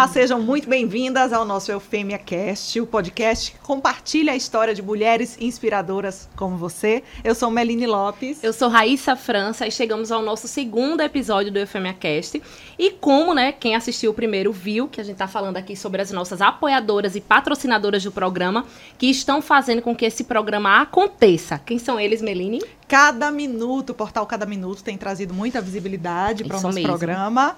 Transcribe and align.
Olá, 0.00 0.08
sejam 0.08 0.40
muito 0.40 0.66
bem-vindas 0.66 1.30
ao 1.30 1.44
nosso 1.44 1.70
Eufêmia 1.70 2.16
Cast, 2.16 2.80
o 2.80 2.86
podcast 2.86 3.52
que 3.52 3.58
compartilha 3.58 4.32
a 4.32 4.34
história 4.34 4.74
de 4.74 4.80
mulheres 4.80 5.36
inspiradoras 5.38 6.26
como 6.36 6.56
você. 6.56 7.02
Eu 7.22 7.34
sou 7.34 7.50
Meline 7.50 7.86
Lopes. 7.86 8.42
Eu 8.42 8.54
sou 8.54 8.70
Raíssa 8.70 9.14
França 9.14 9.66
e 9.66 9.70
chegamos 9.70 10.10
ao 10.10 10.22
nosso 10.22 10.48
segundo 10.48 11.02
episódio 11.02 11.52
do 11.52 11.58
Eufêmia 11.58 11.92
Cast. 11.92 12.42
E 12.78 12.92
como, 12.92 13.34
né, 13.34 13.52
quem 13.52 13.76
assistiu 13.76 14.12
o 14.12 14.14
primeiro 14.14 14.50
viu 14.50 14.88
que 14.88 15.02
a 15.02 15.04
gente 15.04 15.16
está 15.16 15.28
falando 15.28 15.58
aqui 15.58 15.76
sobre 15.76 16.00
as 16.00 16.10
nossas 16.10 16.40
apoiadoras 16.40 17.14
e 17.14 17.20
patrocinadoras 17.20 18.02
do 18.02 18.10
programa 18.10 18.64
que 18.96 19.10
estão 19.10 19.42
fazendo 19.42 19.82
com 19.82 19.94
que 19.94 20.06
esse 20.06 20.24
programa 20.24 20.80
aconteça. 20.80 21.58
Quem 21.58 21.78
são 21.78 22.00
eles, 22.00 22.22
Meline? 22.22 22.62
Cada 22.88 23.30
minuto, 23.30 23.90
o 23.90 23.94
portal 23.94 24.26
Cada 24.26 24.46
Minuto 24.46 24.82
tem 24.82 24.96
trazido 24.96 25.34
muita 25.34 25.60
visibilidade 25.60 26.42
para 26.42 26.56
o 26.56 26.60
nosso 26.62 26.74
mesmo. 26.74 26.88
programa 26.88 27.54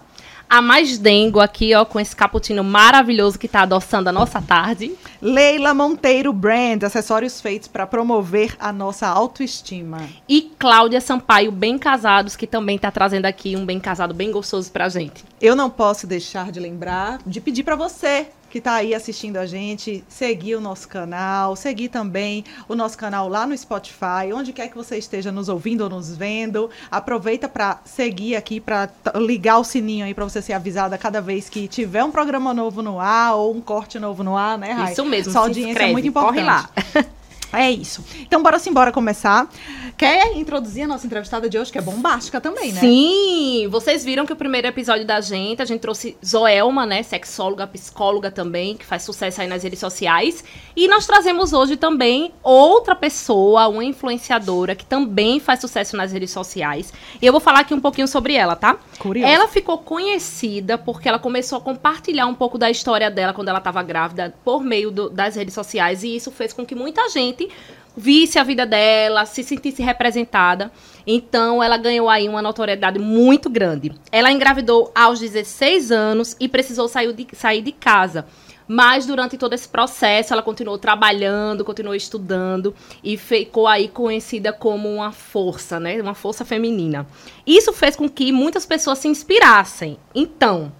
a 0.52 0.60
mais 0.60 0.98
dengo 0.98 1.40
aqui, 1.40 1.74
ó, 1.74 1.82
com 1.82 1.98
esse 1.98 2.14
cappuccino 2.14 2.62
maravilhoso 2.62 3.38
que 3.38 3.46
está 3.46 3.62
adoçando 3.62 4.10
a 4.10 4.12
nossa 4.12 4.38
tarde. 4.42 4.94
Leila 5.18 5.72
Monteiro 5.72 6.30
Brand, 6.30 6.82
acessórios 6.82 7.40
feitos 7.40 7.68
para 7.68 7.86
promover 7.86 8.54
a 8.60 8.70
nossa 8.70 9.06
autoestima. 9.06 10.06
E 10.28 10.52
Cláudia 10.58 11.00
Sampaio, 11.00 11.50
Bem 11.50 11.78
Casados, 11.78 12.36
que 12.36 12.46
também 12.46 12.76
está 12.76 12.90
trazendo 12.90 13.24
aqui 13.24 13.56
um 13.56 13.64
bem 13.64 13.80
casado 13.80 14.12
bem 14.12 14.30
gostoso 14.30 14.70
pra 14.70 14.90
gente. 14.90 15.24
Eu 15.40 15.56
não 15.56 15.70
posso 15.70 16.06
deixar 16.06 16.52
de 16.52 16.60
lembrar, 16.60 17.20
de 17.24 17.40
pedir 17.40 17.62
para 17.62 17.74
você 17.74 18.26
que 18.52 18.58
está 18.58 18.74
aí 18.74 18.94
assistindo 18.94 19.38
a 19.38 19.46
gente, 19.46 20.04
seguir 20.06 20.56
o 20.56 20.60
nosso 20.60 20.86
canal, 20.86 21.56
seguir 21.56 21.88
também 21.88 22.44
o 22.68 22.74
nosso 22.74 22.98
canal 22.98 23.26
lá 23.26 23.46
no 23.46 23.56
Spotify, 23.56 24.30
onde 24.34 24.52
quer 24.52 24.68
que 24.68 24.76
você 24.76 24.98
esteja 24.98 25.32
nos 25.32 25.48
ouvindo 25.48 25.80
ou 25.84 25.88
nos 25.88 26.14
vendo. 26.14 26.68
Aproveita 26.90 27.48
para 27.48 27.80
seguir 27.82 28.36
aqui, 28.36 28.60
para 28.60 28.90
ligar 29.14 29.56
o 29.56 29.64
sininho 29.64 30.04
aí 30.04 30.12
para 30.12 30.24
você 30.24 30.42
ser 30.42 30.52
avisada 30.52 30.98
cada 30.98 31.18
vez 31.18 31.48
que 31.48 31.66
tiver 31.66 32.04
um 32.04 32.10
programa 32.10 32.52
novo 32.52 32.82
no 32.82 33.00
ar 33.00 33.36
ou 33.36 33.56
um 33.56 33.60
corte 33.62 33.98
novo 33.98 34.22
no 34.22 34.36
ar, 34.36 34.58
né, 34.58 34.72
Rai? 34.72 34.92
Isso 34.92 35.04
mesmo. 35.06 35.32
Sua 35.32 35.40
audiência 35.40 35.70
inscreve, 35.70 35.88
é 35.88 35.92
muito 35.94 36.08
importante. 36.08 36.34
Corre 36.34 36.44
lá. 36.44 36.68
É 37.52 37.70
isso. 37.70 38.04
Então, 38.20 38.42
bora 38.42 38.58
sim, 38.58 38.72
bora 38.72 38.90
começar. 38.90 39.48
Quer 39.96 40.36
introduzir 40.36 40.84
a 40.84 40.86
nossa 40.86 41.06
entrevistada 41.06 41.48
de 41.48 41.58
hoje, 41.58 41.70
que 41.70 41.78
é 41.78 41.82
bombástica 41.82 42.40
também, 42.40 42.72
né? 42.72 42.80
Sim! 42.80 43.68
Vocês 43.70 44.04
viram 44.04 44.24
que 44.24 44.32
o 44.32 44.36
primeiro 44.36 44.66
episódio 44.66 45.06
da 45.06 45.20
gente, 45.20 45.60
a 45.60 45.64
gente 45.64 45.80
trouxe 45.80 46.16
Zoelma, 46.24 46.86
né? 46.86 47.02
Sexóloga, 47.02 47.66
psicóloga 47.66 48.30
também, 48.30 48.76
que 48.76 48.86
faz 48.86 49.02
sucesso 49.02 49.42
aí 49.42 49.46
nas 49.46 49.62
redes 49.62 49.78
sociais. 49.78 50.42
E 50.74 50.88
nós 50.88 51.06
trazemos 51.06 51.52
hoje 51.52 51.76
também 51.76 52.32
outra 52.42 52.94
pessoa, 52.94 53.68
uma 53.68 53.84
influenciadora, 53.84 54.74
que 54.74 54.84
também 54.84 55.38
faz 55.38 55.60
sucesso 55.60 55.96
nas 55.96 56.10
redes 56.10 56.30
sociais. 56.30 56.92
E 57.20 57.26
eu 57.26 57.32
vou 57.32 57.40
falar 57.40 57.60
aqui 57.60 57.74
um 57.74 57.80
pouquinho 57.80 58.08
sobre 58.08 58.34
ela, 58.34 58.56
tá? 58.56 58.78
Curioso. 58.98 59.30
Ela 59.30 59.46
ficou 59.46 59.78
conhecida 59.78 60.78
porque 60.78 61.08
ela 61.08 61.18
começou 61.18 61.58
a 61.58 61.60
compartilhar 61.60 62.26
um 62.26 62.34
pouco 62.34 62.56
da 62.56 62.70
história 62.70 63.10
dela 63.10 63.34
quando 63.34 63.48
ela 63.48 63.58
estava 63.58 63.82
grávida 63.82 64.34
por 64.42 64.62
meio 64.62 64.90
do, 64.90 65.10
das 65.10 65.36
redes 65.36 65.54
sociais. 65.54 66.02
E 66.02 66.16
isso 66.16 66.30
fez 66.30 66.52
com 66.52 66.64
que 66.64 66.74
muita 66.74 67.08
gente 67.10 67.41
gente 67.42 67.82
visse 67.96 68.38
a 68.38 68.42
vida 68.42 68.64
dela, 68.64 69.26
se 69.26 69.42
sentisse 69.42 69.82
representada. 69.82 70.72
Então, 71.06 71.62
ela 71.62 71.76
ganhou 71.76 72.08
aí 72.08 72.28
uma 72.28 72.42
notoriedade 72.42 72.98
muito 72.98 73.50
grande. 73.50 73.92
Ela 74.10 74.32
engravidou 74.32 74.90
aos 74.94 75.20
16 75.20 75.90
anos 75.90 76.36
e 76.40 76.48
precisou 76.48 76.88
sair 76.88 77.12
de, 77.12 77.26
sair 77.34 77.62
de 77.62 77.72
casa. 77.72 78.26
Mas 78.66 79.04
durante 79.04 79.36
todo 79.36 79.52
esse 79.52 79.68
processo, 79.68 80.32
ela 80.32 80.42
continuou 80.42 80.78
trabalhando, 80.78 81.64
continuou 81.64 81.94
estudando 81.94 82.74
e 83.02 83.18
ficou 83.18 83.66
aí 83.66 83.88
conhecida 83.88 84.52
como 84.52 84.88
uma 84.88 85.12
força, 85.12 85.78
né? 85.78 86.00
Uma 86.00 86.14
força 86.14 86.44
feminina. 86.44 87.06
Isso 87.46 87.72
fez 87.72 87.96
com 87.96 88.08
que 88.08 88.32
muitas 88.32 88.64
pessoas 88.64 88.98
se 88.98 89.08
inspirassem. 89.08 89.98
Então, 90.14 90.72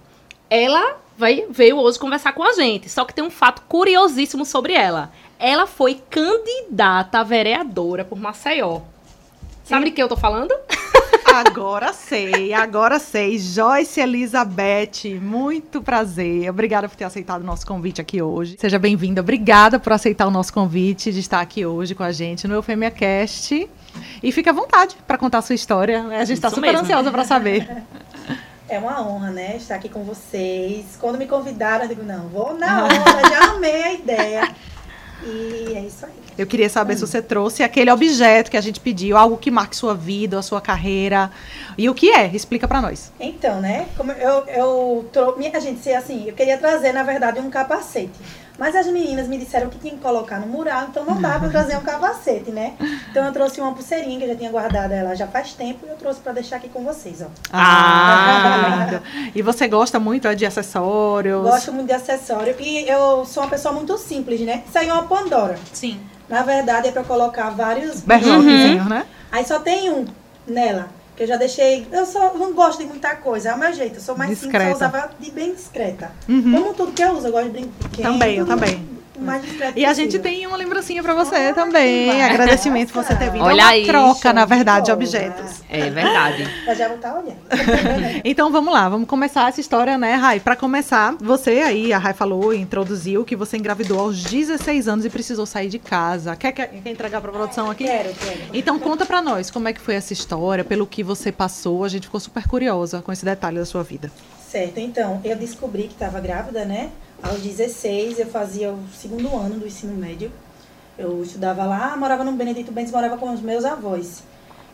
ela 0.49 0.97
vai, 1.17 1.45
veio 1.49 1.77
hoje 1.77 1.99
conversar 1.99 2.31
com 2.31 2.43
a 2.43 2.53
gente. 2.53 2.89
Só 2.89 3.05
que 3.05 3.13
tem 3.13 3.23
um 3.23 3.29
fato 3.29 3.61
curiosíssimo 3.67 4.45
sobre 4.45 4.73
ela. 4.73 5.11
Ela 5.43 5.67
foi 5.67 6.01
candidata 6.09 7.19
a 7.19 7.23
vereadora 7.23 8.05
por 8.05 8.17
Maceió. 8.17 8.79
Sabe 9.65 9.81
Sim. 9.81 9.89
de 9.89 9.91
que 9.91 10.01
eu 10.01 10.07
tô 10.07 10.15
falando? 10.15 10.55
Agora 11.25 11.91
sei, 11.91 12.53
agora 12.53 12.97
sei. 12.97 13.37
Joyce 13.37 13.99
Elizabeth, 13.99 15.19
muito 15.21 15.81
prazer. 15.81 16.49
Obrigada 16.49 16.87
por 16.87 16.95
ter 16.95 17.03
aceitado 17.03 17.41
o 17.41 17.45
nosso 17.45 17.67
convite 17.67 17.99
aqui 17.99 18.21
hoje. 18.21 18.55
Seja 18.57 18.79
bem-vinda. 18.79 19.19
Obrigada 19.19 19.77
por 19.81 19.91
aceitar 19.91 20.27
o 20.27 20.31
nosso 20.31 20.53
convite 20.53 21.11
de 21.11 21.19
estar 21.19 21.41
aqui 21.41 21.65
hoje 21.65 21.93
com 21.93 22.03
a 22.03 22.11
gente 22.13 22.47
no 22.47 22.53
Eufemia 22.53 22.89
Cast. 22.89 23.69
E 24.23 24.31
fique 24.31 24.47
à 24.47 24.53
vontade 24.53 24.95
para 25.05 25.17
contar 25.17 25.39
a 25.39 25.41
sua 25.41 25.55
história. 25.55 26.03
A 26.07 26.23
gente 26.23 26.37
está 26.37 26.49
super 26.49 26.71
mesmo. 26.71 26.83
ansiosa 26.83 27.11
para 27.11 27.25
saber. 27.25 27.83
É 28.69 28.79
uma 28.79 29.05
honra, 29.05 29.29
né, 29.29 29.57
estar 29.57 29.75
aqui 29.75 29.89
com 29.89 30.05
vocês. 30.05 30.97
Quando 31.01 31.17
me 31.17 31.27
convidaram, 31.27 31.83
eu 31.83 31.89
digo, 31.89 32.03
não, 32.03 32.29
vou 32.29 32.57
na 32.57 32.85
hora, 32.85 33.29
já 33.29 33.51
amei 33.51 33.83
a 33.83 33.93
ideia. 33.93 34.55
E 35.25 35.73
é 35.75 35.81
isso 35.81 36.05
aí. 36.05 36.11
Eu 36.37 36.47
queria 36.47 36.69
saber 36.69 36.93
hum. 36.93 36.97
se 36.97 37.01
você 37.01 37.21
trouxe 37.21 37.63
aquele 37.63 37.91
objeto 37.91 38.49
que 38.49 38.57
a 38.57 38.61
gente 38.61 38.79
pediu, 38.79 39.17
algo 39.17 39.37
que 39.37 39.51
marque 39.51 39.75
sua 39.75 39.93
vida, 39.93 40.39
a 40.39 40.41
sua 40.41 40.59
carreira. 40.59 41.31
E 41.77 41.89
o 41.89 41.93
que 41.93 42.09
é? 42.09 42.27
Explica 42.27 42.67
para 42.67 42.81
nós. 42.81 43.11
Então, 43.19 43.61
né? 43.61 43.87
Como 43.95 44.11
eu, 44.11 44.45
eu 44.47 45.09
trouxe. 45.11 45.39
Minha 45.39 45.59
gente, 45.59 45.87
assim, 45.91 46.27
eu 46.27 46.33
queria 46.33 46.57
trazer, 46.57 46.91
na 46.91 47.03
verdade, 47.03 47.39
um 47.39 47.49
capacete. 47.49 48.11
Mas 48.57 48.75
as 48.75 48.85
meninas 48.87 49.27
me 49.27 49.37
disseram 49.37 49.69
que 49.69 49.79
tinha 49.79 49.93
que 49.93 49.99
colocar 49.99 50.39
no 50.39 50.47
mural, 50.47 50.87
então 50.89 51.03
não 51.03 51.19
dá 51.19 51.39
para 51.39 51.49
trazer 51.49 51.75
um 51.75 51.81
capacete, 51.81 52.51
né? 52.51 52.73
Então 53.09 53.25
eu 53.25 53.33
trouxe 53.33 53.59
uma 53.59 53.73
pulseirinha 53.73 54.17
que 54.19 54.25
eu 54.25 54.29
já 54.29 54.35
tinha 54.35 54.51
guardado 54.51 54.91
ela 54.91 55.15
já 55.15 55.27
faz 55.27 55.53
tempo 55.53 55.85
e 55.85 55.89
eu 55.89 55.95
trouxe 55.95 56.19
para 56.19 56.33
deixar 56.33 56.57
aqui 56.57 56.69
com 56.69 56.83
vocês, 56.83 57.21
ó. 57.21 57.25
Ah, 57.51 58.87
lindo. 58.87 59.01
E 59.35 59.41
você 59.41 59.67
gosta 59.67 59.99
muito 59.99 60.27
é, 60.27 60.35
de 60.35 60.45
acessórios? 60.45 61.41
Gosto 61.41 61.73
muito 61.73 61.87
de 61.87 61.93
acessório 61.93 62.55
e 62.59 62.87
eu 62.87 63.25
sou 63.25 63.43
uma 63.43 63.49
pessoa 63.49 63.73
muito 63.73 63.97
simples, 63.97 64.41
né? 64.41 64.63
Isso 64.67 64.77
aí 64.77 64.87
é 64.87 64.93
uma 64.93 65.03
Pandora. 65.03 65.57
Sim. 65.71 65.99
Na 66.29 66.43
verdade 66.43 66.87
é 66.87 66.91
para 66.91 67.03
colocar 67.03 67.49
vários 67.49 68.01
berloquezinhos, 68.01 68.83
uhum. 68.83 68.89
né? 68.89 69.05
Aí 69.31 69.45
só 69.45 69.59
tem 69.59 69.89
um 69.89 70.05
nela. 70.47 70.89
Que 71.15 71.23
eu 71.23 71.27
já 71.27 71.37
deixei. 71.37 71.87
Eu 71.91 72.05
só 72.05 72.33
não 72.33 72.53
gosto 72.53 72.79
de 72.79 72.85
muita 72.85 73.15
coisa, 73.15 73.49
é 73.49 73.53
o 73.53 73.59
meu 73.59 73.71
jeito. 73.73 73.95
Eu 73.97 74.01
sou 74.01 74.17
mais 74.17 74.31
discreta. 74.31 74.65
simples, 74.65 74.81
eu 74.81 74.87
usava 74.87 75.13
de 75.19 75.31
bem 75.31 75.53
discreta. 75.53 76.11
Uhum. 76.27 76.51
Como 76.51 76.73
tudo 76.73 76.91
que 76.91 77.03
eu 77.03 77.11
uso, 77.11 77.27
eu 77.27 77.31
gosto 77.31 77.45
de 77.45 77.51
brinquedo. 77.51 78.03
Também, 78.03 78.37
eu 78.37 78.45
também 78.45 78.92
E 79.75 79.85
a 79.85 79.93
gente 79.93 80.19
tem 80.19 80.45
uma 80.45 80.57
lembrancinha 80.57 81.01
para 81.01 81.13
você 81.13 81.35
ah, 81.35 81.53
também. 81.53 82.21
Agradecimento 82.21 82.91
por 82.91 83.03
você 83.03 83.15
ter 83.15 83.31
vindo. 83.31 83.43
Olha 83.43 83.61
é 83.61 83.63
uma 83.63 83.71
aí, 83.71 83.85
troca, 83.85 84.33
na 84.33 84.45
verdade, 84.45 84.85
de 84.87 84.91
objetos. 84.91 85.61
É 85.69 85.89
verdade. 85.89 86.47
Eu 86.67 86.75
já 86.75 86.87
vou 86.87 86.97
estar 86.97 87.13
olhando. 87.13 87.37
então 88.23 88.51
vamos 88.51 88.73
lá, 88.73 88.89
vamos 88.89 89.07
começar 89.07 89.49
essa 89.49 89.59
história, 89.59 89.97
né, 89.97 90.15
Rai? 90.15 90.39
Para 90.39 90.55
começar, 90.55 91.15
você 91.19 91.61
aí, 91.61 91.93
a 91.93 91.97
Rai 91.97 92.13
falou, 92.13 92.53
introduziu 92.53 93.23
que 93.23 93.35
você 93.35 93.57
engravidou 93.57 93.99
aos 93.99 94.23
16 94.23 94.87
anos 94.87 95.05
e 95.05 95.09
precisou 95.09 95.45
sair 95.45 95.69
de 95.69 95.79
casa. 95.79 96.35
Quer, 96.35 96.51
quer, 96.51 96.67
quer 96.67 96.89
entregar 96.89 97.21
para 97.21 97.31
produção 97.31 97.69
aqui? 97.69 97.85
Quero, 97.85 98.13
quero. 98.13 98.39
Então 98.53 98.79
conta 98.79 99.05
para 99.05 99.21
nós 99.21 99.49
como 99.49 99.67
é 99.67 99.73
que 99.73 99.81
foi 99.81 99.95
essa 99.95 100.13
história, 100.13 100.63
pelo 100.63 100.85
que 100.85 101.03
você 101.03 101.31
passou. 101.31 101.83
A 101.83 101.89
gente 101.89 102.07
ficou 102.07 102.19
super 102.19 102.47
curiosa 102.47 103.01
com 103.01 103.11
esse 103.11 103.25
detalhe 103.25 103.57
da 103.57 103.65
sua 103.65 103.83
vida. 103.83 104.11
Certo, 104.53 104.79
então, 104.79 105.19
eu 105.23 105.35
descobri 105.35 105.83
que 105.83 105.93
estava 105.93 106.19
grávida, 106.19 106.63
né? 106.63 106.91
Aos 107.23 107.39
16, 107.39 108.19
eu 108.19 108.25
fazia 108.25 108.69
o 108.73 108.85
segundo 108.93 109.33
ano 109.33 109.57
do 109.57 109.65
ensino 109.65 109.95
médio. 109.95 110.29
Eu 110.97 111.23
estudava 111.23 111.63
lá, 111.63 111.95
morava 111.95 112.21
no 112.21 112.33
Benedito 112.33 112.69
Bentes, 112.69 112.91
morava 112.91 113.17
com 113.17 113.33
os 113.33 113.39
meus 113.39 113.63
avós. 113.63 114.23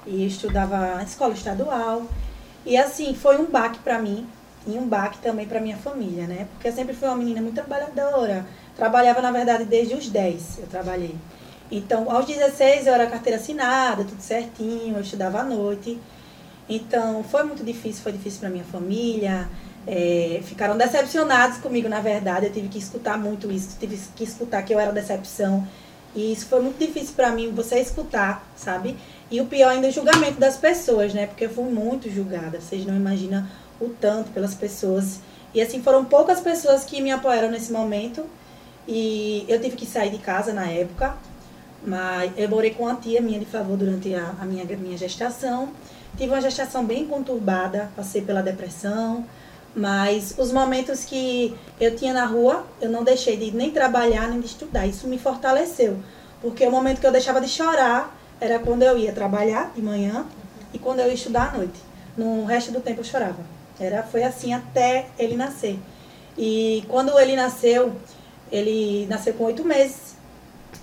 E 0.03 0.25
estudava 0.25 0.95
na 0.95 1.03
escola 1.03 1.35
estadual. 1.35 2.07
E 2.65 2.75
assim, 2.75 3.13
foi 3.13 3.37
um 3.37 3.45
baque 3.45 3.77
para 3.79 3.99
mim 3.99 4.27
e 4.65 4.71
um 4.71 4.87
baque 4.87 5.19
também 5.19 5.45
para 5.45 5.61
minha 5.61 5.77
família, 5.77 6.25
né? 6.25 6.47
Porque 6.53 6.67
eu 6.67 6.73
sempre 6.73 6.95
fui 6.95 7.07
uma 7.07 7.17
menina 7.17 7.39
muito 7.39 7.53
trabalhadora. 7.53 8.47
Trabalhava, 8.75 9.21
na 9.21 9.31
verdade, 9.31 9.65
desde 9.65 9.93
os 9.93 10.09
10 10.09 10.57
eu 10.57 10.67
trabalhei. 10.67 11.15
Então, 11.69 12.11
aos 12.11 12.25
16 12.25 12.87
eu 12.87 12.95
era 12.95 13.05
carteira 13.05 13.37
assinada, 13.37 14.03
tudo 14.03 14.21
certinho, 14.21 14.95
eu 14.95 15.01
estudava 15.01 15.41
à 15.41 15.43
noite. 15.43 15.99
Então, 16.67 17.23
foi 17.23 17.43
muito 17.43 17.63
difícil, 17.63 18.01
foi 18.01 18.11
difícil 18.11 18.39
para 18.39 18.49
minha 18.49 18.63
família 18.63 19.47
é, 19.87 20.41
ficaram 20.43 20.77
decepcionados 20.77 21.57
comigo, 21.57 21.89
na 21.89 21.99
verdade. 21.99 22.47
Eu 22.47 22.51
tive 22.51 22.67
que 22.67 22.77
escutar 22.77 23.17
muito 23.17 23.51
isso, 23.51 23.77
tive 23.79 23.99
que 24.15 24.23
escutar 24.23 24.61
que 24.63 24.73
eu 24.73 24.79
era 24.79 24.91
decepção. 24.91 25.67
E 26.15 26.33
isso 26.33 26.47
foi 26.47 26.61
muito 26.61 26.79
difícil 26.79 27.13
para 27.15 27.31
mim, 27.31 27.51
você 27.51 27.79
escutar, 27.79 28.47
sabe? 28.55 28.97
E 29.29 29.39
o 29.39 29.45
pior 29.45 29.69
ainda 29.69 29.87
é 29.87 29.89
o 29.89 29.93
julgamento 29.93 30.39
das 30.39 30.57
pessoas, 30.57 31.13
né? 31.13 31.27
Porque 31.27 31.45
eu 31.45 31.49
fui 31.49 31.65
muito 31.65 32.09
julgada. 32.09 32.59
Vocês 32.59 32.85
não 32.85 32.95
imaginam 32.95 33.45
o 33.79 33.89
tanto 33.89 34.31
pelas 34.31 34.55
pessoas. 34.55 35.19
E 35.53 35.61
assim, 35.61 35.81
foram 35.83 36.03
poucas 36.05 36.39
pessoas 36.39 36.83
que 36.83 36.99
me 37.01 37.11
apoiaram 37.11 37.51
nesse 37.51 37.71
momento. 37.71 38.25
E 38.87 39.45
eu 39.47 39.61
tive 39.61 39.75
que 39.75 39.85
sair 39.85 40.09
de 40.09 40.17
casa 40.17 40.51
na 40.51 40.67
época. 40.67 41.15
Mas 41.85 42.31
eu 42.37 42.49
morei 42.49 42.71
com 42.71 42.83
uma 42.83 42.95
tia 42.95 43.21
minha 43.21 43.39
de 43.39 43.45
favor 43.45 43.77
durante 43.77 44.13
a, 44.15 44.33
a 44.41 44.45
minha, 44.45 44.65
minha 44.65 44.97
gestação. 44.97 45.69
Tive 46.17 46.33
uma 46.33 46.41
gestação 46.41 46.83
bem 46.83 47.05
conturbada, 47.05 47.91
passei 47.95 48.21
pela 48.21 48.41
depressão, 48.41 49.25
mas 49.75 50.35
os 50.37 50.51
momentos 50.51 51.05
que 51.05 51.55
eu 51.79 51.95
tinha 51.95 52.13
na 52.13 52.25
rua, 52.25 52.65
eu 52.81 52.89
não 52.89 53.03
deixei 53.03 53.37
de 53.37 53.51
nem 53.51 53.71
trabalhar 53.71 54.27
nem 54.27 54.39
de 54.39 54.47
estudar. 54.47 54.87
Isso 54.87 55.07
me 55.07 55.17
fortaleceu. 55.17 55.97
Porque 56.41 56.65
o 56.65 56.71
momento 56.71 56.99
que 56.99 57.07
eu 57.07 57.11
deixava 57.11 57.39
de 57.39 57.47
chorar 57.47 58.15
era 58.39 58.59
quando 58.59 58.83
eu 58.83 58.97
ia 58.97 59.11
trabalhar 59.11 59.71
de 59.75 59.81
manhã 59.81 60.25
e 60.73 60.79
quando 60.79 60.99
eu 60.99 61.07
ia 61.07 61.13
estudar 61.13 61.53
à 61.53 61.57
noite. 61.57 61.79
No 62.17 62.45
resto 62.45 62.71
do 62.71 62.81
tempo 62.81 63.01
eu 63.01 63.03
chorava. 63.03 63.39
Era, 63.79 64.03
foi 64.03 64.23
assim 64.23 64.53
até 64.53 65.07
ele 65.17 65.35
nascer. 65.35 65.79
E 66.37 66.83
quando 66.87 67.17
ele 67.19 67.35
nasceu, 67.35 67.93
ele 68.51 69.05
nasceu 69.07 69.33
com 69.33 69.45
oito 69.45 69.63
meses 69.63 70.15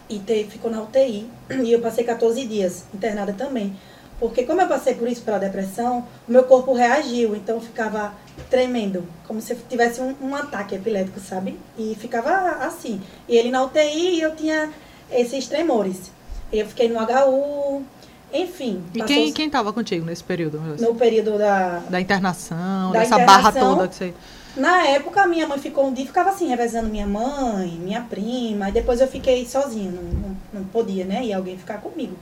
e 0.09 0.19
te, 0.19 0.44
ficou 0.44 0.71
na 0.71 0.82
UTI. 0.82 1.29
E 1.62 1.73
eu 1.73 1.81
passei 1.81 2.05
14 2.05 2.47
dias 2.47 2.85
internada 2.94 3.32
também. 3.32 3.77
Porque 4.19 4.45
como 4.45 4.61
eu 4.61 4.67
passei 4.67 4.95
por 4.95 5.07
isso, 5.09 5.23
pela 5.23 5.39
depressão, 5.39 6.07
o 6.27 6.33
meu 6.33 6.45
corpo 6.45 6.73
reagiu, 6.73 7.37
então 7.37 7.61
ficava 7.61 8.15
tremendo, 8.49 9.05
como 9.27 9.41
se 9.43 9.55
tivesse 9.69 10.01
um, 10.01 10.15
um 10.23 10.35
ataque 10.35 10.75
epilético, 10.75 11.21
sabe? 11.21 11.59
E 11.77 11.95
ficava 11.99 12.65
assim. 12.65 13.01
E 13.29 13.37
ele 13.37 13.51
na 13.51 13.63
UTI 13.63 14.17
e 14.17 14.21
eu 14.23 14.35
tinha 14.35 14.71
esses 15.11 15.47
tremores. 15.47 16.11
Eu 16.51 16.67
fiquei 16.67 16.89
no 16.89 16.99
HU, 16.99 17.85
enfim. 18.33 18.83
E 18.95 19.03
quem, 19.03 19.33
quem 19.33 19.51
tava 19.51 19.73
contigo 19.73 20.07
nesse 20.07 20.25
período? 20.25 20.61
No 20.81 20.95
período 20.95 21.37
da... 21.37 21.81
Da 21.91 22.01
internação, 22.01 22.93
da 22.93 23.01
dessa 23.01 23.15
internação, 23.17 23.27
barra 23.27 23.53
toda 23.53 23.89
que 23.89 23.95
você... 23.95 24.15
Na 24.57 24.87
época, 24.87 25.27
minha 25.27 25.47
mãe 25.47 25.59
ficou 25.59 25.87
um 25.87 25.93
dia 25.93 26.05
e 26.05 26.07
ficava 26.07 26.31
assim, 26.31 26.49
revezando 26.49 26.89
minha 26.89 27.07
mãe, 27.07 27.73
minha 27.73 28.01
prima. 28.01 28.71
E 28.71 28.73
depois 28.73 29.03
eu 29.03 29.07
fiquei 29.07 29.45
sozinha, 29.45 29.91
não, 29.91 30.03
não, 30.03 30.37
não 30.55 30.65
podia, 30.65 31.05
né? 31.05 31.23
E 31.23 31.33
alguém 31.35 31.59
ficar 31.59 31.79
comigo. 31.83 32.17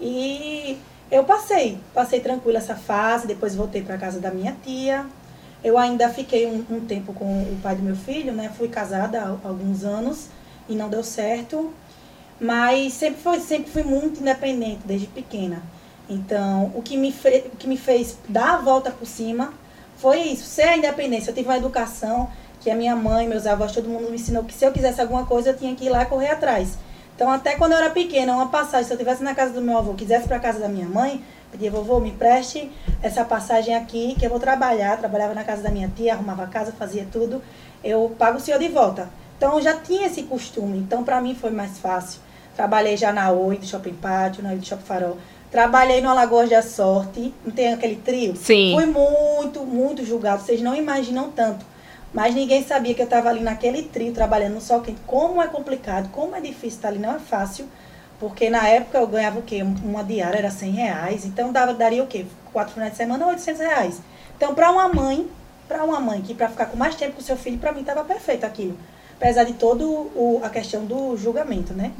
E 0.00 0.78
eu 1.10 1.24
passei, 1.24 1.78
passei 1.92 2.20
tranquila 2.20 2.58
essa 2.58 2.74
fase, 2.74 3.26
depois 3.26 3.54
voltei 3.54 3.82
para 3.82 3.98
casa 3.98 4.20
da 4.20 4.30
minha 4.30 4.56
tia. 4.64 5.06
Eu 5.62 5.78
ainda 5.78 6.08
fiquei 6.08 6.46
um, 6.46 6.64
um, 6.70 6.80
tempo 6.80 7.12
com 7.12 7.24
o 7.24 7.58
pai 7.62 7.76
do 7.76 7.82
meu 7.82 7.96
filho, 7.96 8.32
né? 8.32 8.52
Fui 8.56 8.68
casada 8.68 9.20
há 9.22 9.48
alguns 9.48 9.84
anos 9.84 10.28
e 10.68 10.74
não 10.74 10.88
deu 10.88 11.02
certo. 11.02 11.72
Mas 12.40 12.92
sempre, 12.92 13.22
foi, 13.22 13.40
sempre 13.40 13.70
fui 13.70 13.82
muito 13.82 14.20
independente 14.20 14.80
desde 14.84 15.06
pequena. 15.06 15.62
Então, 16.08 16.70
o 16.74 16.82
que 16.82 16.96
me, 16.96 17.10
fe, 17.12 17.44
o 17.52 17.56
que 17.56 17.66
me 17.66 17.76
fez 17.76 18.18
dar 18.28 18.54
a 18.54 18.56
volta 18.58 18.90
por 18.90 19.06
cima 19.06 19.54
foi 19.96 20.20
isso, 20.20 20.44
ser 20.44 20.64
a 20.64 20.76
independência. 20.76 21.30
Eu 21.30 21.34
tive 21.34 21.48
uma 21.48 21.56
educação 21.56 22.28
que 22.60 22.70
a 22.70 22.74
minha 22.74 22.96
mãe, 22.96 23.28
meus 23.28 23.46
avós, 23.46 23.72
todo 23.72 23.88
mundo 23.88 24.10
me 24.10 24.16
ensinou 24.16 24.44
que 24.44 24.52
se 24.52 24.64
eu 24.64 24.72
quisesse 24.72 25.00
alguma 25.00 25.24
coisa, 25.24 25.50
eu 25.50 25.56
tinha 25.56 25.74
que 25.74 25.86
ir 25.86 25.90
lá 25.90 26.04
correr 26.04 26.30
atrás. 26.30 26.76
Então, 27.14 27.30
até 27.30 27.54
quando 27.54 27.72
eu 27.72 27.78
era 27.78 27.90
pequena, 27.90 28.34
uma 28.34 28.48
passagem, 28.48 28.86
se 28.86 28.92
eu 28.92 28.96
estivesse 28.96 29.22
na 29.22 29.34
casa 29.34 29.52
do 29.52 29.60
meu 29.60 29.78
avô, 29.78 29.94
quisesse 29.94 30.26
para 30.26 30.40
casa 30.40 30.58
da 30.58 30.68
minha 30.68 30.88
mãe, 30.88 31.22
pedia, 31.52 31.70
vovô, 31.70 32.00
me 32.00 32.10
preste 32.10 32.70
essa 33.02 33.24
passagem 33.24 33.74
aqui, 33.74 34.16
que 34.18 34.26
eu 34.26 34.30
vou 34.30 34.40
trabalhar. 34.40 34.98
Trabalhava 34.98 35.32
na 35.34 35.44
casa 35.44 35.62
da 35.62 35.70
minha 35.70 35.88
tia, 35.94 36.14
arrumava 36.14 36.46
casa, 36.46 36.72
fazia 36.72 37.06
tudo. 37.12 37.40
Eu 37.82 38.14
pago 38.18 38.38
o 38.38 38.40
senhor 38.40 38.58
de 38.58 38.68
volta. 38.68 39.08
Então, 39.36 39.54
eu 39.56 39.62
já 39.62 39.74
tinha 39.74 40.06
esse 40.06 40.24
costume. 40.24 40.78
Então, 40.78 41.04
para 41.04 41.20
mim 41.20 41.34
foi 41.34 41.50
mais 41.50 41.78
fácil. 41.78 42.20
Trabalhei 42.56 42.96
já 42.96 43.12
na 43.12 43.30
Oi, 43.30 43.58
do 43.58 43.66
Shopping 43.66 43.94
Pátio, 43.94 44.42
na 44.42 44.50
Oi 44.50 44.56
do 44.56 44.66
Shopping 44.66 44.84
Farol. 44.84 45.16
Trabalhei 45.50 46.00
no 46.00 46.08
Alagoas 46.08 46.50
da 46.50 46.62
Sorte, 46.62 47.32
não 47.44 47.52
tem 47.52 47.72
aquele 47.72 47.94
trio? 47.94 48.34
Sim. 48.34 48.72
Fui 48.74 48.86
muito, 48.86 49.60
muito 49.64 50.04
julgado. 50.04 50.42
Vocês 50.42 50.60
não 50.60 50.74
imaginam 50.74 51.30
tanto. 51.30 51.64
Mas 52.14 52.32
ninguém 52.32 52.64
sabia 52.64 52.94
que 52.94 53.02
eu 53.02 53.06
estava 53.06 53.28
ali 53.28 53.40
naquele 53.40 53.82
trio, 53.82 54.14
trabalhando 54.14 54.54
no 54.54 54.60
sol 54.60 54.80
quente. 54.80 55.00
Como 55.04 55.42
é 55.42 55.48
complicado, 55.48 56.08
como 56.10 56.36
é 56.36 56.40
difícil 56.40 56.76
estar 56.76 56.88
ali, 56.88 57.00
não 57.00 57.16
é 57.16 57.18
fácil. 57.18 57.68
Porque 58.20 58.48
na 58.48 58.68
época 58.68 58.98
eu 58.98 59.06
ganhava 59.08 59.40
o 59.40 59.42
quê? 59.42 59.62
Uma 59.62 60.04
diária 60.04 60.38
era 60.38 60.50
100 60.50 60.70
reais. 60.70 61.24
Então 61.24 61.52
dava, 61.52 61.74
daria 61.74 62.04
o 62.04 62.06
quê? 62.06 62.24
Quatro 62.52 62.74
finais 62.74 62.92
de 62.92 62.98
semana, 62.98 63.26
800 63.26 63.60
reais. 63.60 64.00
Então, 64.36 64.54
para 64.54 64.70
uma 64.70 64.88
mãe, 64.88 65.28
para 65.66 65.82
uma 65.82 65.98
mãe 65.98 66.22
que 66.22 66.34
para 66.34 66.48
ficar 66.48 66.66
com 66.66 66.76
mais 66.76 66.94
tempo 66.94 67.16
com 67.16 67.20
seu 67.20 67.36
filho, 67.36 67.58
para 67.58 67.72
mim 67.72 67.80
estava 67.80 68.04
perfeito 68.04 68.46
aquilo. 68.46 68.78
Apesar 69.16 69.42
de 69.42 69.54
todo 69.54 69.84
o, 69.84 70.40
a 70.44 70.50
questão 70.50 70.84
do 70.84 71.16
julgamento, 71.16 71.74
né? 71.74 71.92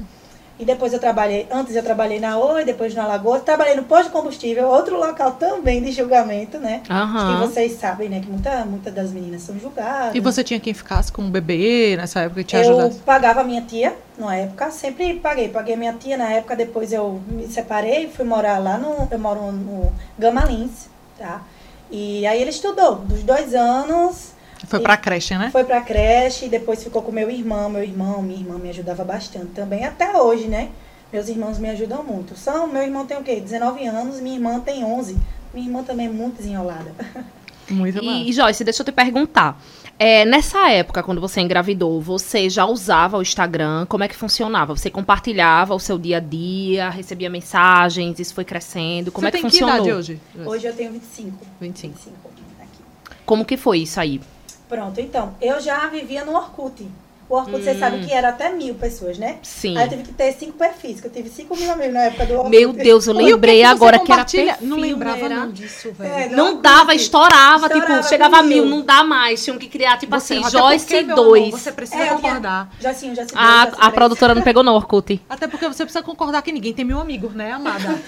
E 0.58 0.64
depois 0.64 0.92
eu 0.92 1.00
trabalhei, 1.00 1.48
antes 1.50 1.74
eu 1.74 1.82
trabalhei 1.82 2.20
na 2.20 2.38
Oi, 2.38 2.64
depois 2.64 2.94
na 2.94 3.06
Lagoa, 3.06 3.40
trabalhei 3.40 3.74
no 3.74 3.82
posto 3.82 4.04
de 4.04 4.10
combustível, 4.10 4.68
outro 4.68 4.96
local 4.96 5.32
também 5.32 5.82
de 5.82 5.90
julgamento, 5.90 6.58
né? 6.58 6.80
Uhum. 6.88 7.40
que 7.40 7.46
vocês 7.48 7.72
sabem, 7.72 8.08
né? 8.08 8.20
Que 8.20 8.28
muitas 8.28 8.64
muita 8.64 8.90
das 8.90 9.10
meninas 9.10 9.42
são 9.42 9.58
julgadas. 9.58 10.14
E 10.14 10.20
você 10.20 10.44
tinha 10.44 10.60
quem 10.60 10.72
ficasse 10.72 11.10
com 11.10 11.22
um 11.22 11.30
bebê 11.30 11.96
nessa 11.96 12.20
época 12.20 12.42
que 12.42 12.48
te 12.48 12.56
ajudasse? 12.56 12.98
Eu 12.98 13.02
pagava 13.04 13.40
a 13.40 13.44
minha 13.44 13.62
tia, 13.62 13.96
na 14.16 14.36
época, 14.36 14.70
sempre 14.70 15.14
paguei. 15.14 15.48
Paguei 15.48 15.74
minha 15.74 15.92
tia 15.92 16.16
na 16.16 16.30
época, 16.30 16.54
depois 16.54 16.92
eu 16.92 17.20
me 17.26 17.48
separei, 17.48 18.08
fui 18.08 18.24
morar 18.24 18.58
lá 18.58 18.78
no. 18.78 19.08
Eu 19.10 19.18
moro 19.18 19.50
no 19.50 19.92
Gamalins, 20.16 20.88
tá? 21.18 21.42
E 21.90 22.24
aí 22.26 22.40
ele 22.40 22.50
estudou, 22.50 22.96
dos 22.96 23.24
dois 23.24 23.54
anos 23.54 24.33
foi 24.66 24.80
pra 24.80 24.96
creche, 24.96 25.36
né? 25.36 25.50
Foi 25.50 25.64
pra 25.64 25.80
creche, 25.80 26.48
depois 26.48 26.82
ficou 26.82 27.02
com 27.02 27.12
meu 27.12 27.30
irmão. 27.30 27.68
Meu 27.70 27.82
irmão, 27.82 28.22
minha 28.22 28.38
irmã 28.38 28.58
me 28.58 28.70
ajudava 28.70 29.04
bastante 29.04 29.46
também, 29.46 29.84
até 29.84 30.16
hoje, 30.20 30.46
né? 30.46 30.70
Meus 31.12 31.28
irmãos 31.28 31.58
me 31.58 31.70
ajudam 31.70 32.02
muito. 32.02 32.36
São, 32.36 32.66
meu 32.66 32.82
irmão 32.82 33.06
tem 33.06 33.16
o 33.16 33.22
quê? 33.22 33.40
19 33.40 33.86
anos, 33.86 34.20
minha 34.20 34.36
irmã 34.36 34.60
tem 34.60 34.84
11. 34.84 35.16
Minha 35.52 35.66
irmã 35.68 35.82
também 35.82 36.06
é 36.06 36.10
muito 36.10 36.38
desenrolada. 36.38 36.92
Muito 37.70 37.98
e, 38.02 38.28
e 38.28 38.32
Joyce, 38.32 38.62
deixa 38.62 38.82
eu 38.82 38.84
te 38.84 38.92
perguntar. 38.92 39.58
É, 39.98 40.24
nessa 40.24 40.70
época, 40.70 41.02
quando 41.02 41.20
você 41.20 41.40
engravidou, 41.40 42.00
você 42.00 42.50
já 42.50 42.66
usava 42.66 43.16
o 43.16 43.22
Instagram? 43.22 43.86
Como 43.86 44.02
é 44.02 44.08
que 44.08 44.16
funcionava? 44.16 44.76
Você 44.76 44.90
compartilhava 44.90 45.74
o 45.74 45.78
seu 45.78 45.98
dia 45.98 46.16
a 46.16 46.20
dia, 46.20 46.90
recebia 46.90 47.30
mensagens, 47.30 48.18
isso 48.18 48.34
foi 48.34 48.44
crescendo? 48.44 49.12
Como 49.12 49.24
você 49.24 49.28
é 49.28 49.30
que 49.30 49.36
tem 49.36 49.50
funcionou? 49.50 49.76
Que 49.76 49.80
idade 49.82 49.92
hoje? 49.92 50.20
Hoje 50.44 50.66
eu 50.66 50.74
tenho 50.74 50.92
25. 50.92 51.46
25. 51.60 51.94
25 51.94 52.16
aqui. 52.60 53.14
Como 53.24 53.44
que 53.44 53.56
foi 53.56 53.78
isso 53.78 54.00
aí? 54.00 54.20
Pronto, 54.68 55.00
então, 55.00 55.34
eu 55.40 55.60
já 55.60 55.86
vivia 55.88 56.24
no 56.24 56.34
Orkut. 56.34 56.86
O 57.28 57.36
Orkut, 57.36 57.56
hum. 57.56 57.62
você 57.62 57.74
sabe 57.78 58.04
que 58.04 58.12
era 58.12 58.28
até 58.28 58.50
mil 58.50 58.74
pessoas, 58.74 59.16
né? 59.16 59.38
Sim. 59.42 59.76
Aí 59.78 59.84
eu 59.84 59.88
tive 59.88 60.02
que 60.02 60.12
ter 60.12 60.32
cinco 60.34 60.52
perfis, 60.58 61.00
que 61.00 61.06
eu 61.06 61.10
tive 61.10 61.30
cinco 61.30 61.56
mil 61.56 61.70
amigos 61.72 61.94
na 61.94 62.02
época 62.02 62.26
do 62.26 62.34
Orkut. 62.34 62.50
Meu 62.50 62.72
Deus, 62.72 63.06
eu 63.06 63.14
lembrei 63.14 63.60
que 63.60 63.64
agora 63.64 63.98
que 63.98 64.12
era 64.12 64.24
perfil, 64.24 64.54
Não 64.60 64.76
lembrava 64.76 65.28
não 65.28 65.50
disso, 65.50 65.90
velho. 65.92 66.12
É, 66.12 66.28
não 66.28 66.60
dava, 66.60 66.94
estourava, 66.94 67.66
estourava, 67.66 67.96
tipo, 67.96 68.08
chegava 68.08 68.38
a 68.38 68.42
mil, 68.42 68.66
não 68.66 68.82
dá 68.82 69.02
mais. 69.02 69.42
Tinham 69.42 69.58
que 69.58 69.68
criar, 69.68 69.96
tipo 69.96 70.12
você, 70.18 70.34
assim, 70.34 70.50
Joyce 70.50 71.02
2. 71.02 71.50
Você 71.50 71.72
precisa 71.72 72.02
é, 72.02 72.08
concordar. 72.08 72.70
Já 72.78 72.92
sim, 72.92 73.14
já 73.14 73.24
sim. 73.24 73.34
A, 73.34 73.62
a 73.62 73.90
produtora 73.90 74.34
não 74.34 74.42
pegou 74.42 74.62
no 74.62 74.72
Orkut. 74.72 75.20
Até 75.28 75.48
porque 75.48 75.66
você 75.66 75.84
precisa 75.84 76.04
concordar 76.04 76.42
que 76.42 76.52
ninguém 76.52 76.74
tem 76.74 76.84
mil 76.84 77.00
amigos, 77.00 77.32
né, 77.32 77.52
amada? 77.52 77.98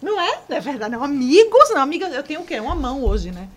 não 0.00 0.20
é? 0.20 0.38
Não 0.48 0.56
é 0.56 0.60
verdade, 0.60 0.92
não. 0.94 1.02
Amigos, 1.02 1.70
não. 1.70 1.82
Amiga, 1.82 2.06
eu 2.06 2.22
tenho 2.22 2.40
o 2.40 2.44
quê? 2.44 2.60
Uma 2.60 2.76
mão 2.76 3.02
hoje, 3.02 3.32
né? 3.32 3.48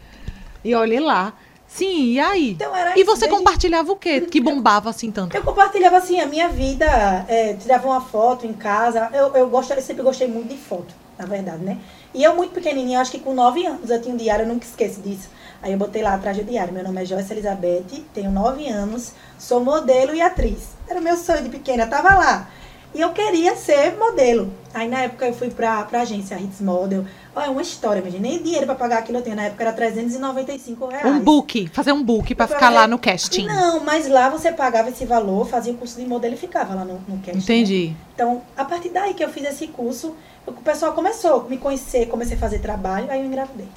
E 0.64 0.74
olhe 0.74 1.00
lá. 1.00 1.34
Sim, 1.76 2.14
e 2.14 2.20
aí? 2.22 2.52
Então 2.52 2.74
era 2.74 2.98
e 2.98 3.04
você 3.04 3.26
desde... 3.28 3.38
compartilhava 3.38 3.92
o 3.92 3.98
quê? 3.98 4.22
Que 4.22 4.40
bombava 4.40 4.90
assim 4.90 5.12
tanto? 5.12 5.36
Eu 5.36 5.44
compartilhava 5.44 5.98
assim 5.98 6.22
a 6.22 6.26
minha 6.26 6.48
vida, 6.48 6.86
é, 7.28 7.54
tirava 7.56 7.86
uma 7.86 8.00
foto 8.00 8.48
em 8.48 8.54
casa. 8.54 9.10
Eu, 9.14 9.36
eu, 9.36 9.50
gosto, 9.50 9.74
eu 9.74 9.82
sempre 9.82 10.02
gostei 10.02 10.26
muito 10.26 10.48
de 10.48 10.58
foto, 10.58 10.96
na 11.20 11.26
verdade, 11.26 11.66
né? 11.66 11.78
E 12.14 12.24
eu 12.24 12.34
muito 12.34 12.54
pequenininha, 12.54 13.02
acho 13.02 13.12
que 13.12 13.20
com 13.20 13.34
9 13.34 13.66
anos 13.66 13.90
eu 13.90 14.02
tinha 14.02 14.16
um 14.16 14.18
diário, 14.18 14.44
eu 14.44 14.48
nunca 14.48 14.66
esqueço 14.66 15.02
disso. 15.02 15.30
Aí 15.62 15.74
eu 15.74 15.78
botei 15.78 16.02
lá 16.02 16.14
atrás 16.14 16.38
do 16.38 16.46
diário. 16.46 16.74
Meu 16.74 16.84
nome 16.84 17.02
é 17.02 17.06
Joyce 17.06 17.34
Elizabeth, 17.34 18.06
tenho 18.14 18.32
9 18.32 18.70
anos, 18.70 19.12
sou 19.38 19.60
modelo 19.60 20.16
e 20.16 20.22
atriz. 20.22 20.70
Era 20.88 21.02
meu 21.02 21.18
sonho 21.18 21.44
de 21.44 21.50
pequena, 21.50 21.86
tava 21.88 22.16
lá. 22.16 22.50
E 22.94 23.02
eu 23.02 23.12
queria 23.12 23.58
ser 23.58 23.98
modelo. 23.98 24.50
Aí 24.74 24.88
na 24.88 25.02
época 25.02 25.28
eu 25.28 25.34
fui 25.34 25.50
pra, 25.50 25.84
pra 25.84 26.04
agência 26.04 26.40
Hits 26.40 26.62
Model. 26.62 27.04
Olha, 27.36 27.48
é 27.48 27.50
uma 27.50 27.62
história, 27.62 28.00
imagina. 28.00 28.22
Nem 28.22 28.42
dinheiro 28.42 28.66
pra 28.66 28.76
pagar 28.76 29.00
aquilo 29.00 29.18
eu 29.18 29.22
tenho. 29.22 29.36
Na 29.36 29.44
época 29.44 29.64
era 29.64 29.74
395 29.74 30.88
reais. 30.88 31.06
Um 31.06 31.20
book, 31.20 31.68
fazer 31.68 31.92
um 31.92 32.02
book 32.02 32.34
pra 32.34 32.48
ficar 32.48 32.70
lá 32.70 32.88
no 32.88 32.98
casting. 32.98 33.46
Não, 33.46 33.84
mas 33.84 34.08
lá 34.08 34.30
você 34.30 34.54
pagava 34.54 34.90
esse 34.90 35.06
valor, 35.06 35.46
fazia 35.48 35.74
o 35.74 35.76
curso 35.76 36.00
de 36.00 36.08
modelo 36.08 36.34
e 36.34 36.38
ficava 36.38 36.74
lá 36.74 36.86
no, 36.86 36.94
no 37.08 37.18
casting. 37.18 37.40
Entendi. 37.40 37.88
Né? 37.90 37.96
Então, 38.14 38.42
a 38.56 38.64
partir 38.64 38.90
daí 38.90 39.14
que 39.14 39.24
eu 39.24 39.30
fiz 39.30 39.46
esse 39.46 39.68
curso, 39.68 40.16
o 40.48 40.54
pessoal 40.54 40.94
começou 40.94 41.42
a 41.42 41.50
me 41.50 41.58
conhecer, 41.58 42.08
comecei 42.08 42.38
a 42.38 42.40
fazer 42.40 42.60
trabalho, 42.60 43.12
aí 43.12 43.20
eu 43.20 43.26
engravidei. 43.26 43.68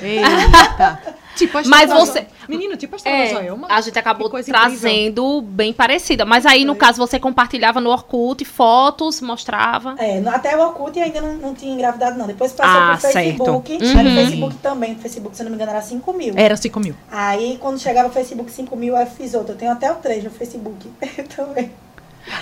Eita. 0.00 1.00
tipo 1.36 1.58
Mas 1.66 1.90
você. 1.90 2.26
Menino, 2.48 2.76
tipo 2.76 2.94
a 2.94 2.96
história 2.96 3.16
é, 3.16 3.32
da 3.32 3.40
Joelma. 3.40 3.68
A 3.70 3.80
gente 3.80 3.98
acabou 3.98 4.28
trazendo 4.28 5.22
incrível. 5.22 5.42
bem 5.42 5.72
parecida. 5.72 6.24
Mas 6.24 6.44
aí, 6.44 6.64
no 6.64 6.74
caso, 6.74 6.98
você 6.98 7.18
compartilhava 7.18 7.80
no 7.80 7.90
Orkut 7.90 8.44
fotos, 8.44 9.20
mostrava. 9.20 9.94
É, 9.98 10.18
até 10.28 10.56
o 10.56 10.60
Orkut 10.60 10.98
ainda 10.98 11.20
não, 11.20 11.34
não 11.34 11.54
tinha 11.54 11.72
engravidado, 11.72 12.18
não. 12.18 12.26
Depois 12.26 12.52
passou 12.52 12.80
ah, 12.80 12.98
pro 12.98 13.10
Facebook. 13.10 13.72
Uhum. 13.72 13.98
Aí 13.98 14.04
no 14.04 14.10
Facebook 14.10 14.54
também. 14.56 14.94
No 14.94 15.00
Facebook, 15.00 15.36
se 15.36 15.42
não 15.42 15.50
me 15.50 15.56
engano, 15.56 15.70
era 15.70 15.82
5 15.82 16.12
mil. 16.12 16.34
Era 16.36 16.56
5 16.56 16.80
mil. 16.80 16.94
Aí, 17.10 17.58
quando 17.60 17.78
chegava 17.78 18.08
o 18.08 18.12
Facebook 18.12 18.50
5 18.50 18.76
mil, 18.76 18.96
eu 18.96 19.06
fiz 19.06 19.34
outro. 19.34 19.52
Eu 19.52 19.58
tenho 19.58 19.72
até 19.72 19.90
o 19.90 19.96
3 19.96 20.24
no 20.24 20.30
Facebook 20.30 20.90
também. 21.34 21.70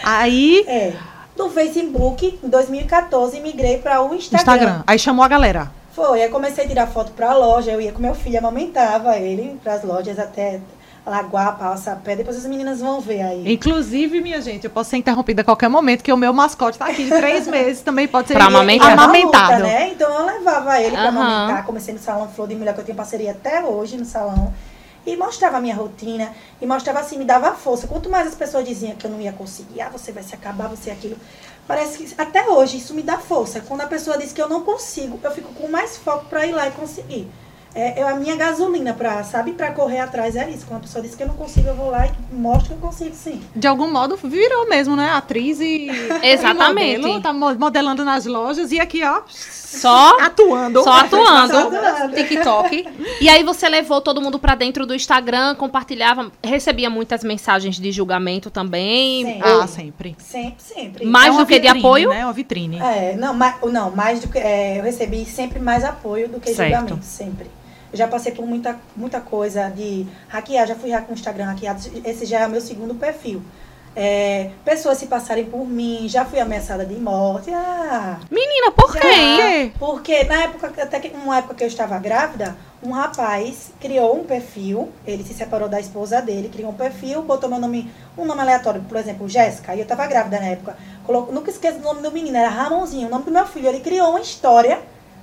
Aí. 0.03 0.65
É. 0.67 0.93
Do 1.37 1.49
Facebook, 1.49 2.39
em 2.43 2.49
2014, 2.49 3.41
migrei 3.41 3.79
para 3.79 4.03
o 4.03 4.15
Instagram. 4.15 4.55
Instagram. 4.55 4.83
Aí 4.87 4.99
chamou 4.99 5.25
a 5.25 5.29
galera. 5.29 5.80
Foi, 5.93 6.23
aí 6.23 6.29
comecei 6.29 6.65
a 6.65 6.69
tirar 6.69 6.87
foto 6.87 7.13
pra 7.13 7.37
loja, 7.37 7.73
eu 7.73 7.81
ia 7.81 7.93
com 7.93 8.01
meu 8.01 8.15
filho, 8.15 8.39
amamentava 8.39 9.17
ele 9.17 9.59
pras 9.63 9.83
lojas 9.83 10.19
até 10.19 10.61
Lagoa, 11.05 11.57
Pé, 12.05 12.15
depois 12.15 12.37
as 12.37 12.45
meninas 12.45 12.81
vão 12.81 13.01
ver 13.01 13.23
aí. 13.23 13.53
Inclusive, 13.53 14.21
minha 14.21 14.41
gente, 14.41 14.65
eu 14.65 14.71
posso 14.71 14.91
ser 14.91 14.99
interrompida 14.99 15.43
a 15.43 15.45
qualquer 15.45 15.69
momento, 15.69 16.05
que 16.05 16.13
o 16.13 16.17
meu 16.17 16.33
mascote 16.33 16.79
tá 16.79 16.87
aqui 16.87 17.05
de 17.05 17.11
três 17.11 17.47
meses, 17.49 17.83
também 17.83 18.07
pode 18.07 18.29
ser 18.29 18.35
pra 18.35 18.47
amamentar. 18.47 18.93
amamentado. 18.93 19.53
Luta, 19.55 19.59
né? 19.59 19.89
Então 19.91 20.13
eu 20.13 20.27
levava 20.27 20.81
ele 20.81 20.93
pra 20.93 21.03
uhum. 21.03 21.09
amamentar, 21.09 21.65
comecei 21.65 21.95
no 21.95 22.01
salão 22.01 22.29
Flor 22.29 22.47
de 22.47 22.55
Mulher, 22.55 22.75
que 22.75 22.81
eu 22.81 22.85
tenho 22.85 22.97
parceria 22.97 23.33
até 23.33 23.65
hoje 23.65 23.97
no 23.97 24.05
salão. 24.05 24.53
E 25.07 25.17
mostrava 25.17 25.57
a 25.57 25.61
minha 25.61 25.75
rotina, 25.75 26.31
e 26.61 26.67
mostrava 26.67 27.01
assim, 27.01 27.17
me 27.17 27.25
dava 27.25 27.53
força. 27.55 27.87
Quanto 27.87 28.11
mais 28.11 28.29
as 28.29 28.35
pessoas 28.35 28.69
diziam 28.69 28.95
que 28.95 29.07
eu 29.07 29.11
não 29.11 29.21
ia 29.21 29.33
conseguir, 29.33 29.81
ah, 29.81 29.89
você 29.89 30.13
vai 30.13 30.23
se 30.23 30.35
acabar, 30.35 30.69
você 30.69 30.91
é 30.91 30.93
aquilo. 30.93 31.17
Parece 31.71 31.99
que 31.99 32.15
até 32.21 32.49
hoje 32.49 32.79
isso 32.79 32.93
me 32.93 33.01
dá 33.01 33.17
força. 33.17 33.61
Quando 33.61 33.83
a 33.83 33.87
pessoa 33.87 34.19
diz 34.19 34.33
que 34.33 34.43
eu 34.43 34.49
não 34.49 34.63
consigo, 34.63 35.21
eu 35.23 35.31
fico 35.31 35.55
com 35.55 35.69
mais 35.69 35.97
foco 35.97 36.25
para 36.25 36.45
ir 36.45 36.51
lá 36.51 36.67
e 36.67 36.73
conseguir. 36.73 37.31
É, 37.75 38.01
é 38.01 38.03
a 38.09 38.15
minha 38.17 38.37
gasolina 38.37 38.93
para, 38.93 39.23
sabe, 39.25 39.53
para 39.53 39.71
correr 39.73 40.01
atrás 40.01 40.35
é 40.37 40.49
isso. 40.51 40.67
Quando 40.67 40.79
a 40.79 40.83
pessoa 40.83 41.03
diz 41.03 41.15
que 41.15 41.23
eu 41.23 41.29
não 41.29 41.35
consigo, 41.37 41.69
eu 41.69 41.75
vou 41.75 41.91
lá 41.91 42.07
e 42.07 42.35
mostro 42.35 42.69
que 42.69 42.75
eu 42.75 42.79
consigo 42.89 43.15
sim. 43.15 43.41
De 43.55 43.67
algum 43.67 43.91
modo 43.91 44.17
virou 44.23 44.69
mesmo, 44.69 44.97
né? 44.97 45.11
Atriz 45.13 45.61
e 45.61 45.89
Exatamente. 46.23 46.95
e 47.01 47.03
modelo, 47.03 47.21
tá 47.21 47.33
mo- 47.33 47.55
modelando 47.55 48.05
nas 48.05 48.27
lojas 48.27 48.73
e 48.73 48.81
aqui, 48.81 49.03
ó, 49.05 49.23
Só 49.29 50.19
atuando. 50.21 50.83
Só 50.83 50.93
atuando. 50.93 51.53
Só 51.53 51.69
atuando. 51.69 52.15
TikTok. 52.17 52.89
E 53.21 53.29
aí 53.29 53.45
você 53.45 53.69
levou 53.69 54.01
todo 54.01 54.21
mundo 54.21 54.39
pra 54.39 54.55
dentro 54.55 54.85
do 54.85 54.95
Instagram, 54.95 55.55
compartilhava, 55.55 56.31
recebia 56.43 56.91
muitas 56.91 57.23
mensagens 57.23 57.79
de 57.79 57.93
julgamento 57.93 58.51
também. 58.51 59.25
Sim. 59.25 59.41
Ah, 59.43 59.67
sempre. 59.67 60.17
Sempre, 60.19 60.55
sempre. 60.63 61.07
Mais 61.07 61.35
é 61.35 61.39
do 61.39 61.47
que 61.47 61.55
de 61.59 61.61
vitrine, 61.69 61.79
apoio? 61.79 62.09
Né? 62.11 62.21
É 62.21 62.25
uma 62.25 62.33
vitrine. 62.33 62.79
É, 62.81 63.17
não, 63.17 63.33
mais, 63.33 63.55
não, 63.71 63.91
mais 63.93 64.21
do 64.21 64.29
que. 64.29 64.39
é, 64.39 64.79
eu 64.79 64.83
recebi 64.83 65.25
sempre 65.25 65.61
mais 65.61 65.85
apoio 65.85 66.29
do 66.29 66.41
que 66.41 66.53
Certo. 66.53 66.71
julgamento, 66.81 67.05
sempre. 67.05 67.47
Já 67.93 68.07
passei 68.09 68.33
por 68.33 68.47
muita, 68.47 68.79
muita 68.97 69.21
coisa 69.21 69.69
de 69.69 70.07
hackear, 70.29 70.67
já 70.67 70.75
fui 70.75 70.91
hackear 70.91 71.11
no 71.11 71.15
Instagram 71.15 71.47
hackeado, 71.47 71.81
esse 72.05 72.27
já 72.27 72.41
é 72.41 72.47
o 72.47 72.51
meu 72.51 72.61
segundo 72.61 72.95
perfil. 72.95 73.43
É, 73.95 74.51
pessoas 74.65 74.99
se 74.99 75.07
passarem 75.07 75.47
por 75.47 75.67
mim, 75.67 76.09
já 76.09 76.25
fui 76.25 76.39
ameaçada 76.39 76.87
de 76.87 76.95
morte. 76.95 77.53
Ah, 77.53 78.21
Menina, 78.31 78.71
por 78.71 78.93
já. 78.95 79.01
quê? 79.01 79.73
Porque 79.79 80.23
na 80.25 80.45
época, 80.45 80.73
até 80.81 81.01
que 81.01 81.09
uma 81.09 81.39
época 81.39 81.55
que 81.57 81.65
eu 81.65 81.69
estava 81.69 81.99
grávida, 81.99 82.57
um 82.83 82.93
rapaz 82.93 83.73
criou 83.81 84.17
um 84.17 84.25
perfil, 84.25 84.91
ele 85.05 85.25
se 85.25 85.35
separou 85.35 85.69
da 85.69 85.81
esposa 85.81 86.23
dele, 86.23 86.49
criou 86.49 86.71
um 86.71 86.75
perfil, 86.75 87.23
botou 87.23 87.51
meu 87.51 87.59
nome, 87.59 87.91
um 88.17 88.25
nome 88.25 88.41
aleatório, 88.41 88.81
por 88.83 88.97
exemplo, 88.97 89.29
Jéssica, 89.29 89.75
e 89.75 89.81
eu 89.81 89.83
estava 89.83 90.07
grávida 90.07 90.39
na 90.39 90.47
época. 90.47 90.77
Colocou, 91.05 91.35
nunca 91.35 91.51
esqueço 91.51 91.79
do 91.79 91.85
nome 91.85 92.01
do 92.01 92.13
menino, 92.13 92.37
era 92.37 92.49
Ramonzinho, 92.49 93.09
o 93.09 93.11
nome 93.11 93.25
do 93.25 93.33
meu 93.33 93.47
filho. 93.47 93.69
Ele 93.69 93.81
criou 93.81 94.11
uma 94.11 94.21
história 94.21 94.81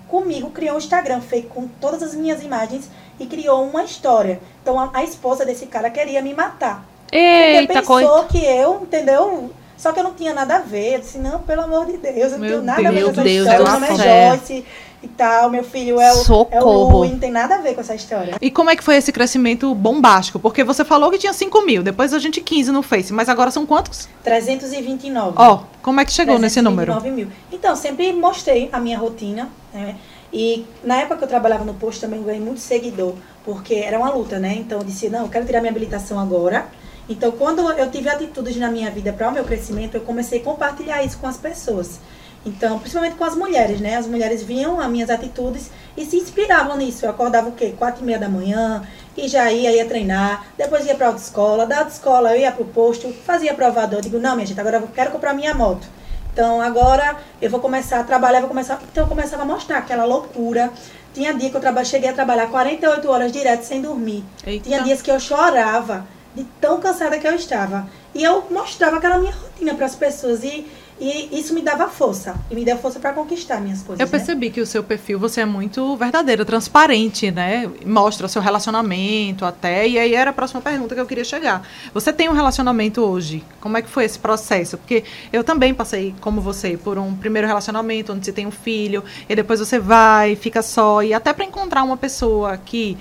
comigo, 0.08 0.50
criou 0.50 0.76
um 0.76 0.78
Instagram 0.78 1.22
feito 1.22 1.50
com 1.50 1.68
todas 1.68 2.02
as 2.02 2.16
minhas 2.16 2.44
imagens 2.44 2.90
e 3.20 3.26
criou 3.26 3.64
uma 3.64 3.84
história. 3.84 4.40
Então 4.62 4.80
a, 4.80 4.90
a 4.94 5.04
esposa 5.04 5.46
desse 5.46 5.66
cara 5.68 5.90
queria 5.90 6.22
me 6.22 6.34
matar. 6.34 6.86
Porque 7.04 7.18
Eita, 7.18 7.74
pensou 7.74 7.86
coisa. 7.86 8.24
que 8.26 8.44
eu, 8.44 8.82
entendeu? 8.82 9.50
Só 9.78 9.92
que 9.92 10.00
eu 10.00 10.04
não 10.04 10.14
tinha 10.14 10.34
nada 10.34 10.56
a 10.56 10.60
ver. 10.60 10.96
Eu 10.96 11.00
disse, 11.00 11.18
não, 11.18 11.40
pelo 11.40 11.62
amor 11.62 11.86
de 11.86 11.98
Deus, 11.98 12.32
eu 12.32 12.32
não 12.32 12.40
Meu 12.40 12.50
tenho 12.50 12.64
nada 12.64 12.88
a 12.88 12.92
ver 12.92 13.04
Deus 13.04 13.16
com 13.16 13.22
essa 13.22 13.30
história. 13.30 13.60
Meu 13.60 13.72
nome 13.72 13.88
é 13.88 14.30
Joyce 14.30 14.66
e 15.04 15.08
tal, 15.08 15.50
meu 15.50 15.64
filho 15.64 16.02
é 16.02 16.12
o, 16.12 16.16
é 16.18 16.20
o 16.20 16.24
Socorro. 16.24 17.00
Lui, 17.00 17.10
não 17.10 17.20
tem 17.20 17.32
nada 17.32 17.56
a 17.56 17.58
ver 17.60 17.76
com 17.76 17.82
essa 17.82 17.94
história. 17.94 18.36
E 18.42 18.50
como 18.50 18.70
é 18.70 18.76
que 18.76 18.84
foi 18.84 18.96
esse 18.96 19.12
crescimento 19.12 19.74
bombástico? 19.76 20.40
Porque 20.40 20.64
você 20.64 20.84
falou 20.84 21.12
que 21.12 21.20
tinha 21.20 21.34
5 21.34 21.62
mil, 21.66 21.84
depois 21.84 22.14
a 22.14 22.20
gente 22.20 22.42
15 22.42 22.72
no 22.72 22.82
Face, 22.82 23.14
mas 23.14 23.30
agora 23.30 23.52
são 23.52 23.66
quantos? 23.66 24.10
329. 24.24 25.34
Ó, 25.38 25.64
como 25.84 26.02
é 26.02 26.06
que 26.06 26.12
chegou 26.12 26.40
nesse 26.40 26.62
número? 26.62 26.92
329 26.94 27.16
mil. 27.16 27.38
Então, 27.52 27.76
sempre 27.76 28.12
mostrei 28.14 28.70
a 28.72 28.80
minha 28.80 28.98
rotina, 28.98 29.50
né? 29.74 29.96
E 30.34 30.66
na 30.84 30.98
época 30.98 31.18
que 31.18 31.24
eu 31.24 31.28
trabalhava 31.28 31.64
no 31.64 31.74
posto 31.74 32.02
também 32.02 32.22
ganhei 32.22 32.42
muito 32.42 32.60
seguidor, 32.60 33.14
porque 33.46 33.76
era 33.76 33.98
uma 33.98 34.10
luta, 34.10 34.40
né? 34.40 34.56
Então 34.58 34.80
eu 34.80 34.84
disse, 34.84 35.10
não, 35.10 35.22
eu 35.22 35.30
quero 35.30 35.46
tirar 35.46 35.62
minha 35.62 35.72
habilitação 35.72 36.20
agora. 36.20 36.68
Então, 37.10 37.32
quando 37.32 37.62
eu 37.72 37.90
tive 37.90 38.10
atitudes 38.10 38.58
na 38.58 38.70
minha 38.70 38.92
vida 38.92 39.14
para 39.14 39.30
o 39.30 39.32
meu 39.32 39.46
crescimento, 39.46 39.96
eu 39.96 40.02
comecei 40.02 40.40
a 40.40 40.44
compartilhar 40.44 41.04
isso 41.04 41.18
com 41.18 41.28
as 41.28 41.38
pessoas. 41.38 42.00
Então, 42.46 42.80
principalmente 42.80 43.16
com 43.16 43.24
as 43.24 43.36
mulheres, 43.36 43.82
né? 43.82 43.96
As 43.96 44.08
mulheres 44.08 44.44
viam 44.44 44.80
as 44.80 44.90
minhas 44.90 45.10
atitudes 45.10 45.70
e 45.96 46.06
se 46.06 46.18
inspiravam 46.18 46.78
nisso. 46.78 47.06
Eu 47.06 47.10
acordava 47.10 47.50
o 47.50 47.52
quê? 47.52 47.74
Quatro 47.78 48.04
e 48.04 48.06
meia 48.06 48.20
da 48.20 48.30
manhã 48.30 48.84
e 49.18 49.28
já 49.28 49.52
ia, 49.52 49.72
ia 49.72 49.86
treinar. 49.86 50.46
Depois 50.58 50.86
ia 50.86 50.96
para 50.96 51.08
autoescola. 51.08 51.66
Da 51.66 51.80
autoescola 51.80 52.32
eu 52.36 52.42
ia 52.42 52.52
para 52.52 52.64
o 52.64 52.68
posto, 52.68 53.12
fazia 53.26 53.54
provador. 53.54 54.00
Eu 54.00 54.04
digo, 54.04 54.20
não, 54.20 54.36
minha 54.36 54.46
gente, 54.46 54.60
agora 54.60 54.78
eu 54.78 54.88
quero 54.88 55.12
comprar 55.12 55.34
minha 55.34 55.54
moto. 55.54 55.88
Então, 56.32 56.62
agora 56.62 57.18
eu 57.42 57.50
vou 57.50 57.60
começar 57.60 58.00
a 58.00 58.04
trabalhar, 58.04 58.40
vou 58.42 58.50
começar... 58.50 58.80
Então, 58.92 59.06
eu 59.06 59.10
começava 59.10 59.42
a 59.42 59.46
mostrar 59.46 59.80
aquela 59.80 60.06
loucura. 60.06 60.72
Tinha 61.14 61.34
dia 61.34 61.50
que 61.50 61.58
eu 61.58 61.62
traba... 61.62 61.84
cheguei 61.84 62.10
a 62.10 62.14
trabalhar 62.14 62.48
48 62.48 63.10
horas 63.10 63.32
direto 63.32 63.64
sem 63.64 63.82
dormir. 63.82 64.24
Eita. 64.46 64.64
Tinha 64.64 64.84
dias 64.84 65.02
que 65.02 65.10
eu 65.10 65.20
chorava 65.20 66.06
de 66.38 66.44
tão 66.62 66.80
cansada 66.80 67.18
que 67.18 67.28
eu 67.28 67.34
estava. 67.34 67.90
E 68.14 68.24
eu 68.24 68.46
mostrava 68.52 68.98
aquela 68.98 69.18
minha 69.18 69.34
rotina 69.34 69.74
para 69.74 69.86
as 69.86 69.96
pessoas 69.96 70.44
e, 70.44 70.66
e 71.00 71.40
isso 71.40 71.54
me 71.54 71.62
dava 71.62 71.88
força. 71.88 72.36
E 72.50 72.56
me 72.56 72.64
deu 72.64 72.78
força 72.78 73.00
para 73.00 73.12
conquistar 73.14 73.60
minhas 73.60 73.82
coisas. 73.82 74.00
Eu 74.00 74.06
né? 74.06 74.12
percebi 74.12 74.50
que 74.52 74.62
o 74.62 74.66
seu 74.66 74.84
perfil, 74.84 75.20
você 75.20 75.42
é 75.42 75.46
muito 75.46 75.96
verdadeira, 75.98 76.46
transparente, 76.46 77.32
né? 77.32 77.70
Mostra 77.86 78.28
o 78.28 78.30
seu 78.30 78.42
relacionamento 78.42 79.46
até. 79.46 79.88
E 79.88 79.98
aí 79.98 80.14
era 80.14 80.30
a 80.30 80.34
próxima 80.34 80.62
pergunta 80.62 80.94
que 80.94 81.02
eu 81.02 81.06
queria 81.06 81.24
chegar. 81.24 81.68
Você 81.94 82.14
tem 82.14 82.30
um 82.30 82.34
relacionamento 82.34 83.02
hoje? 83.02 83.44
Como 83.60 83.78
é 83.78 83.82
que 83.82 83.90
foi 83.90 84.06
esse 84.06 84.20
processo? 84.20 84.78
Porque 84.78 85.04
eu 85.34 85.44
também 85.44 85.74
passei, 85.74 86.14
como 86.22 86.40
você, 86.40 86.78
por 86.78 87.00
um 87.00 87.16
primeiro 87.16 87.48
relacionamento 87.48 88.14
onde 88.14 88.26
você 88.26 88.32
tem 88.32 88.46
um 88.46 88.52
filho, 88.52 89.04
e 89.28 89.36
depois 89.36 89.60
você 89.60 89.80
vai, 89.80 90.36
fica 90.36 90.62
só. 90.62 91.02
E 91.02 91.14
até 91.14 91.34
para 91.34 91.46
encontrar 91.46 91.84
uma 91.84 91.98
pessoa 91.98 92.58
que 92.58 92.98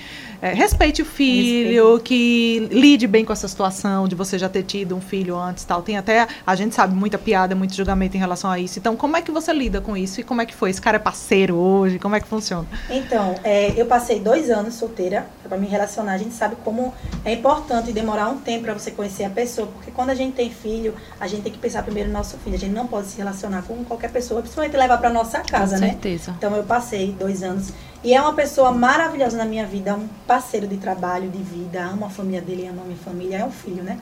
eh, 0.51 0.55
respeite 0.55 1.03
o 1.03 1.05
filho, 1.05 1.99
que 2.01 2.69
lide 2.71 3.07
bem 3.07 3.25
com 3.25 3.33
essa 3.33 3.49
situação 3.49 4.07
de 4.07 4.15
você 4.15 4.39
já 4.39 4.49
ter 4.49 4.63
tido 4.63 4.97
um 4.97 5.01
filho 5.01 5.37
antes 5.37 5.65
e 5.65 5.67
tal. 5.67 5.83
Tem 5.83 5.97
até, 5.97 6.27
a 6.47 6.55
gente 6.55 6.75
sabe, 6.75 6.95
muita 6.95 7.19
piada, 7.19 7.55
muito 7.55 7.75
julgamento 7.75 8.17
em 8.17 8.21
relação 8.21 8.51
a 8.51 8.59
isso. 8.59 8.79
Então, 8.79 8.97
como 8.97 9.17
é 9.17 9.23
que 9.23 9.31
você 9.31 9.53
lida 9.53 9.81
com 9.81 9.97
isso? 9.97 10.21
E 10.21 10.25
como 10.25 10.41
é 10.41 10.47
que 10.47 10.55
foi? 10.55 10.71
Esse 10.71 10.81
cara 10.81 10.97
é 10.97 11.01
parceiro 11.01 11.57
hoje? 11.57 11.99
Como 11.99 12.15
é 12.15 12.21
que 12.21 12.27
funciona? 12.27 12.67
Então, 12.91 13.35
é, 13.43 13.73
eu 13.81 13.87
passei 13.87 14.21
dois 14.21 14.51
anos 14.51 14.75
solteira 14.75 15.27
para 15.49 15.57
me 15.59 15.67
relacionar. 15.67 16.13
A 16.15 16.19
gente 16.19 16.35
sabe 16.35 16.57
como 16.65 16.93
é 17.25 17.33
importante 17.33 17.93
demorar 17.93 18.29
um 18.29 18.39
tempo 18.39 18.65
para 18.65 18.75
você 18.75 18.91
conhecer 18.91 19.25
a 19.25 19.31
pessoa, 19.31 19.67
porque 19.69 19.91
quando 19.91 20.11
a 20.11 20.15
gente 20.15 20.35
tem 20.35 20.51
filho, 20.51 20.95
a 21.21 21.27
gente 21.27 21.43
tem 21.43 21.53
que 21.53 21.59
pensar 21.59 21.83
primeiro 21.83 22.09
no 22.09 22.15
nosso 22.15 22.37
filho. 22.39 22.57
A 22.57 22.59
gente 22.59 22.73
não 22.73 22.87
pode 22.87 23.09
se 23.09 23.17
relacionar 23.17 23.63
com 23.63 23.85
qualquer 23.85 24.11
pessoa, 24.11 24.41
principalmente 24.41 24.77
levar 24.77 24.99
para 24.99 25.11
nossa 25.11 25.41
casa, 25.41 25.77
Com 25.77 25.81
né? 25.83 25.91
certeza. 25.91 26.35
Então 26.37 26.55
eu 26.57 26.65
passei 26.65 27.13
dois 27.19 27.43
anos 27.43 27.73
e 28.05 28.15
é 28.15 28.21
uma 28.21 28.33
pessoa 28.35 28.71
maravilhosa 28.73 29.37
na 29.37 29.45
minha 29.45 29.67
vida, 29.67 29.95
um 29.95 30.07
parceiro 30.27 30.67
de 30.67 30.77
trabalho, 30.77 31.29
de 31.29 31.43
vida, 31.43 31.83
ama 31.83 32.07
a 32.07 32.11
família 32.11 32.41
dele, 32.41 32.67
ama 32.69 32.83
a 32.83 32.85
minha 32.85 32.99
família, 32.99 33.39
é 33.39 33.45
um 33.45 33.51
filho, 33.51 33.83
né? 33.83 33.99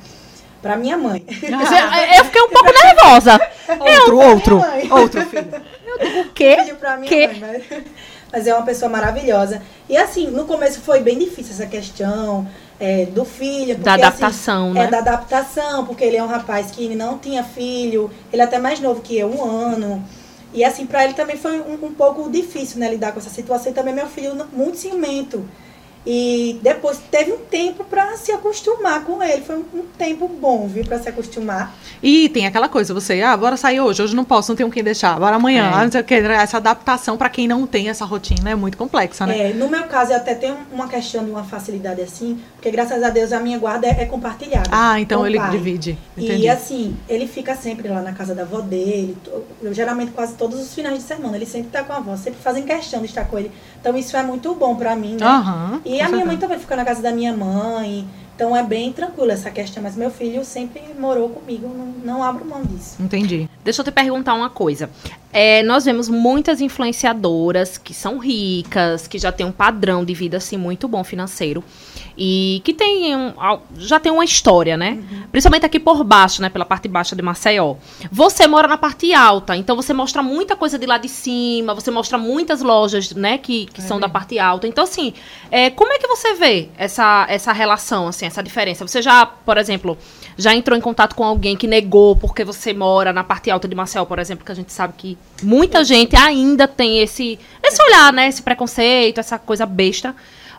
Pra 0.60 0.76
minha 0.76 0.96
mãe. 0.96 1.24
Eu 2.18 2.24
fiquei 2.24 2.42
um 2.42 2.48
pouco 2.50 2.70
nervosa. 2.72 3.40
Outro, 3.80 4.18
outro, 4.18 4.60
outro 4.90 5.26
filho. 5.26 5.62
O 6.20 6.32
quê? 6.32 6.56
Filho 6.64 6.76
pra 6.76 6.96
minha 6.96 7.08
Que? 7.08 7.26
mãe, 7.28 7.38
mas, 7.40 7.84
mas 8.34 8.48
é 8.48 8.54
uma 8.54 8.64
pessoa 8.64 8.90
maravilhosa. 8.90 9.62
E 9.88 9.96
assim, 9.96 10.26
no 10.26 10.44
começo 10.44 10.80
foi 10.80 10.98
bem 10.98 11.16
difícil 11.16 11.52
essa 11.52 11.66
questão 11.66 12.44
é, 12.80 13.06
do 13.06 13.24
filho. 13.24 13.76
Da 13.76 13.92
porque, 13.92 14.04
adaptação, 14.06 14.64
assim, 14.64 14.74
né? 14.74 14.84
É, 14.84 14.90
da 14.90 14.98
adaptação, 14.98 15.86
porque 15.86 16.02
ele 16.02 16.16
é 16.16 16.22
um 16.22 16.26
rapaz 16.26 16.72
que 16.72 16.96
não 16.96 17.16
tinha 17.16 17.44
filho, 17.44 18.10
ele 18.32 18.42
é 18.42 18.44
até 18.44 18.58
mais 18.58 18.80
novo 18.80 19.00
que 19.00 19.16
eu, 19.16 19.28
um 19.28 19.44
ano. 19.44 20.04
E 20.52 20.64
assim, 20.64 20.84
pra 20.84 21.04
ele 21.04 21.14
também 21.14 21.36
foi 21.36 21.60
um, 21.60 21.74
um 21.86 21.94
pouco 21.94 22.28
difícil, 22.28 22.80
né, 22.80 22.90
lidar 22.90 23.12
com 23.12 23.20
essa 23.20 23.30
situação. 23.30 23.70
E 23.70 23.74
também 23.74 23.94
meu 23.94 24.08
filho 24.08 24.34
muito 24.52 24.78
ciumento. 24.78 25.48
E 26.06 26.58
depois 26.62 26.98
teve 27.10 27.32
um 27.32 27.38
tempo 27.38 27.82
pra 27.84 28.16
se 28.16 28.30
acostumar 28.30 29.02
com 29.04 29.22
ele. 29.22 29.42
Foi 29.42 29.56
um, 29.56 29.64
um 29.74 29.82
tempo 29.96 30.28
bom, 30.28 30.66
viu, 30.68 30.84
pra 30.84 30.98
se 30.98 31.08
acostumar. 31.08 31.74
E 32.02 32.28
tem 32.28 32.46
aquela 32.46 32.68
coisa, 32.68 32.92
você, 32.92 33.22
ah, 33.22 33.34
bora 33.36 33.56
sair 33.56 33.80
hoje, 33.80 34.02
hoje 34.02 34.14
não 34.14 34.24
posso, 34.24 34.52
não 34.52 34.56
tenho 34.56 34.70
quem 34.70 34.84
deixar, 34.84 35.18
bora 35.18 35.36
amanhã, 35.36 35.70
É. 35.80 35.84
não 35.84 35.90
sei 35.90 36.00
o 36.02 36.04
que, 36.04 36.14
essa 36.14 36.58
adaptação 36.58 37.16
para 37.16 37.30
quem 37.30 37.48
não 37.48 37.66
tem 37.66 37.88
essa 37.88 38.04
rotina 38.04 38.50
é 38.50 38.54
muito 38.54 38.76
complexa, 38.76 39.24
né? 39.26 39.50
É, 39.50 39.54
no 39.54 39.68
meu 39.68 39.84
caso, 39.84 40.12
eu 40.12 40.16
até 40.18 40.34
tenho 40.34 40.56
uma 40.70 40.86
questão 40.88 41.24
de 41.24 41.30
uma 41.30 41.42
facilidade 41.44 42.02
assim, 42.02 42.38
porque 42.56 42.70
graças 42.70 43.02
a 43.02 43.08
Deus 43.08 43.32
a 43.32 43.40
minha 43.40 43.58
guarda 43.58 43.86
é, 43.86 44.02
é 44.02 44.04
compartilhada. 44.04 44.68
Ah, 44.70 45.00
então 45.00 45.26
ele 45.26 45.38
pai. 45.38 45.50
divide. 45.52 45.96
E 46.16 46.24
Entendi. 46.24 46.48
assim, 46.48 46.96
ele 47.08 47.26
fica 47.26 47.54
sempre 47.54 47.88
lá 47.88 48.02
na 48.02 48.12
casa 48.12 48.34
da 48.34 48.42
avó 48.42 48.60
dele, 48.60 49.16
eu, 49.62 49.72
geralmente 49.72 50.12
quase 50.12 50.34
todos 50.34 50.60
os 50.60 50.74
finais 50.74 50.96
de 50.98 51.02
semana, 51.02 51.36
ele 51.36 51.46
sempre 51.46 51.70
tá 51.70 51.82
com 51.82 51.92
a 51.94 51.96
avó, 51.96 52.14
sempre 52.16 52.40
fazem 52.42 52.64
questão 52.64 53.00
de 53.00 53.06
estar 53.06 53.24
com 53.24 53.38
ele. 53.38 53.50
Então 53.80 53.96
isso 53.96 54.14
é 54.16 54.22
muito 54.22 54.54
bom 54.54 54.76
pra 54.76 54.94
mim, 54.94 55.16
né? 55.18 55.24
Aham. 55.26 55.80
E 55.84 55.93
a 56.00 56.08
minha 56.08 56.24
mãe 56.24 56.36
também 56.36 56.58
fica 56.58 56.76
na 56.76 56.84
casa 56.84 57.02
da 57.02 57.12
minha 57.12 57.32
mãe, 57.32 58.06
então 58.34 58.56
é 58.56 58.62
bem 58.62 58.92
tranquilo 58.92 59.30
essa 59.30 59.50
questão, 59.50 59.82
mas 59.82 59.96
meu 59.96 60.10
filho 60.10 60.44
sempre 60.44 60.82
morou 60.98 61.28
comigo, 61.28 61.68
não, 61.68 61.86
não 62.16 62.22
abro 62.22 62.44
mão 62.44 62.62
disso. 62.64 62.96
Entendi. 63.00 63.48
Deixa 63.62 63.80
eu 63.80 63.84
te 63.84 63.92
perguntar 63.92 64.34
uma 64.34 64.50
coisa. 64.50 64.90
É, 65.32 65.62
nós 65.62 65.84
vemos 65.84 66.08
muitas 66.08 66.60
influenciadoras 66.60 67.78
que 67.78 67.94
são 67.94 68.18
ricas, 68.18 69.06
que 69.06 69.18
já 69.18 69.30
têm 69.30 69.46
um 69.46 69.52
padrão 69.52 70.04
de 70.04 70.14
vida 70.14 70.36
assim 70.36 70.56
muito 70.56 70.88
bom 70.88 71.04
financeiro 71.04 71.62
e 72.16 72.60
que 72.64 72.72
tem 72.72 73.16
um- 73.16 73.32
já 73.76 73.98
tem 73.98 74.12
uma 74.12 74.24
história, 74.24 74.76
né? 74.76 74.98
Principalmente 75.32 75.66
aqui 75.66 75.80
por 75.80 76.04
baixo, 76.04 76.40
né? 76.40 76.48
Pela 76.48 76.64
parte 76.64 76.86
baixa 76.88 77.16
de 77.16 77.22
Maceió. 77.22 77.74
Você 78.10 78.46
mora 78.46 78.68
na 78.68 78.76
parte 78.78 79.12
alta, 79.12 79.56
então 79.56 79.74
você 79.76 79.92
mostra 79.92 80.22
muita 80.22 80.54
coisa 80.56 80.78
de 80.78 80.86
lá 80.86 80.96
de 80.98 81.08
cima, 81.08 81.74
você 81.74 81.90
mostra 81.90 82.16
muitas 82.16 82.62
lojas, 82.62 83.10
né? 83.12 83.38
Que, 83.38 83.66
que 83.66 83.80
É 83.80 83.84
são 83.84 83.98
da 83.98 84.06
mesmo. 84.06 84.12
parte 84.12 84.38
alta. 84.38 84.66
Então 84.68 84.84
assim, 84.84 85.12
é, 85.50 85.70
como 85.70 85.92
é 85.92 85.98
que 85.98 86.06
você 86.06 86.34
vê 86.34 86.68
essa 86.76 87.26
essa 87.28 87.52
relação, 87.52 88.06
assim, 88.08 88.26
essa 88.26 88.42
diferença? 88.42 88.86
Você 88.86 89.02
já, 89.02 89.26
por 89.26 89.56
exemplo, 89.58 89.98
já 90.36 90.54
entrou 90.54 90.76
em 90.78 90.80
contato 90.80 91.14
com 91.14 91.24
alguém 91.24 91.56
que 91.56 91.66
negou 91.66 92.14
porque 92.16 92.44
você 92.44 92.72
mora 92.72 93.12
na 93.12 93.24
parte 93.24 93.50
alta 93.50 93.66
de 93.68 93.74
Maceió, 93.74 94.04
por 94.04 94.18
exemplo, 94.18 94.44
que 94.44 94.52
a 94.52 94.54
gente 94.54 94.72
sabe 94.72 94.94
que 94.96 95.18
muita 95.42 95.82
gente 95.84 96.14
ainda 96.16 96.66
tem 96.68 96.98
esse, 97.00 97.38
esse 97.62 97.82
olhar, 97.82 98.12
né? 98.12 98.28
Esse 98.28 98.42
preconceito, 98.42 99.18
essa 99.18 99.38
coisa 99.38 99.66
besta, 99.66 100.14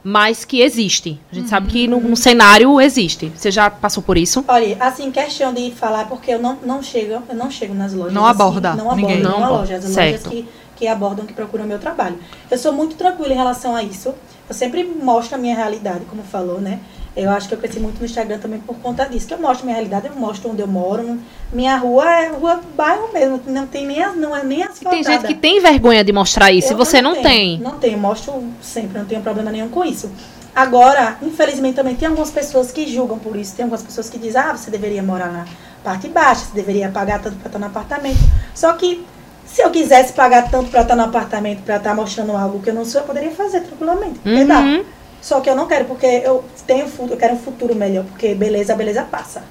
mas 0.07 0.45
que 0.45 0.61
existe. 0.61 1.19
A 1.31 1.35
gente 1.35 1.49
sabe 1.49 1.67
que 1.67 1.87
no, 1.87 1.99
no 1.99 2.15
cenário 2.15 2.79
existe. 2.79 3.33
Você 3.35 3.49
já 3.49 3.71
passou 3.71 4.03
por 4.03 4.15
isso? 4.15 4.45
Olha, 4.47 4.77
assim, 4.79 5.09
questão 5.09 5.51
de 5.51 5.71
falar, 5.71 6.07
porque 6.07 6.29
eu 6.29 6.37
não, 6.37 6.59
não 6.63 6.83
chego, 6.83 7.23
eu 7.27 7.35
não 7.35 7.49
chego 7.49 7.73
nas 7.73 7.91
lojas. 7.91 8.13
Não 8.13 8.23
assim, 8.23 8.31
aborda 8.35 8.75
não 8.75 8.91
abordo 8.91 9.01
ninguém. 9.01 9.23
Não 9.23 9.39
loja. 9.49 9.77
As 9.77 9.85
certo. 9.85 10.27
lojas 10.27 10.27
que, 10.27 10.47
que 10.75 10.87
abordam, 10.87 11.25
que 11.25 11.33
procuram 11.33 11.65
o 11.65 11.67
meu 11.67 11.79
trabalho. 11.79 12.19
Eu 12.51 12.57
sou 12.59 12.71
muito 12.71 12.95
tranquila 12.95 13.33
em 13.33 13.35
relação 13.35 13.75
a 13.75 13.81
isso. 13.81 14.13
eu 14.47 14.53
sempre 14.53 14.83
mostro 14.83 15.37
a 15.37 15.39
minha 15.39 15.55
realidade, 15.55 16.05
como 16.05 16.21
falou, 16.21 16.61
né? 16.61 16.79
Eu 17.15 17.29
acho 17.29 17.47
que 17.47 17.53
eu 17.53 17.57
cresci 17.57 17.79
muito 17.79 17.99
no 17.99 18.05
Instagram 18.05 18.39
também 18.39 18.59
por 18.59 18.75
conta 18.77 19.05
disso, 19.05 19.25
que 19.25 19.33
eu 19.33 19.39
mostro 19.39 19.65
minha 19.65 19.75
realidade, 19.75 20.07
eu 20.07 20.15
mostro 20.15 20.51
onde 20.51 20.61
eu 20.61 20.67
moro. 20.67 21.17
Minha 21.53 21.77
rua 21.77 22.09
é 22.09 22.27
rua 22.27 22.59
bairro 22.75 23.13
mesmo, 23.13 23.41
não 23.47 23.65
tem 23.65 23.87
nem 23.87 24.03
as, 24.03 24.17
não 24.17 24.35
é 24.35 24.43
nem 24.43 24.63
as 24.63 24.79
Tem 24.79 25.03
gente 25.03 25.25
que 25.25 25.35
tem 25.35 25.61
vergonha 25.61 26.03
de 26.03 26.11
mostrar 26.11 26.51
isso, 26.51 26.73
e 26.73 26.75
você 26.75 27.01
não, 27.01 27.15
não 27.15 27.21
tem. 27.21 27.59
Não 27.59 27.79
tenho, 27.79 27.97
mostro 27.97 28.43
sempre, 28.61 28.99
não 28.99 29.05
tenho 29.05 29.21
problema 29.21 29.49
nenhum 29.49 29.69
com 29.69 29.85
isso. 29.85 30.11
Agora, 30.55 31.17
infelizmente, 31.21 31.75
também 31.75 31.95
tem 31.95 32.07
algumas 32.07 32.31
pessoas 32.31 32.71
que 32.71 32.87
julgam 32.87 33.19
por 33.19 33.35
isso. 33.35 33.53
Tem 33.53 33.63
algumas 33.63 33.83
pessoas 33.83 34.09
que 34.09 34.17
dizem, 34.17 34.39
ah, 34.39 34.55
você 34.55 34.71
deveria 34.71 35.03
morar 35.03 35.29
na 35.29 35.45
parte 35.83 36.07
baixa, 36.07 36.45
você 36.45 36.55
deveria 36.55 36.87
pagar 36.87 37.21
tanto 37.21 37.35
para 37.35 37.47
estar 37.47 37.59
no 37.59 37.65
apartamento. 37.65 38.19
Só 38.53 38.71
que, 38.71 39.05
se 39.45 39.61
eu 39.61 39.69
quisesse 39.69 40.13
pagar 40.13 40.49
tanto 40.49 40.71
para 40.71 40.83
estar 40.83 40.95
no 40.95 41.03
apartamento, 41.03 41.61
para 41.63 41.75
estar 41.75 41.93
mostrando 41.93 42.31
algo 42.37 42.61
que 42.61 42.69
eu 42.69 42.73
não 42.73 42.85
sou, 42.85 43.01
eu 43.01 43.07
poderia 43.07 43.31
fazer 43.31 43.61
tranquilamente. 43.61 44.19
Uhum. 44.25 44.85
Só 45.21 45.39
que 45.41 45.49
eu 45.49 45.55
não 45.55 45.67
quero, 45.67 45.85
porque 45.85 46.05
eu 46.05 46.43
tenho 46.67 46.87
eu 47.09 47.17
quero 47.17 47.33
um 47.33 47.39
futuro 47.39 47.73
melhor, 47.75 48.05
porque 48.05 48.35
beleza, 48.35 48.75
beleza 48.75 49.03
passa. 49.03 49.43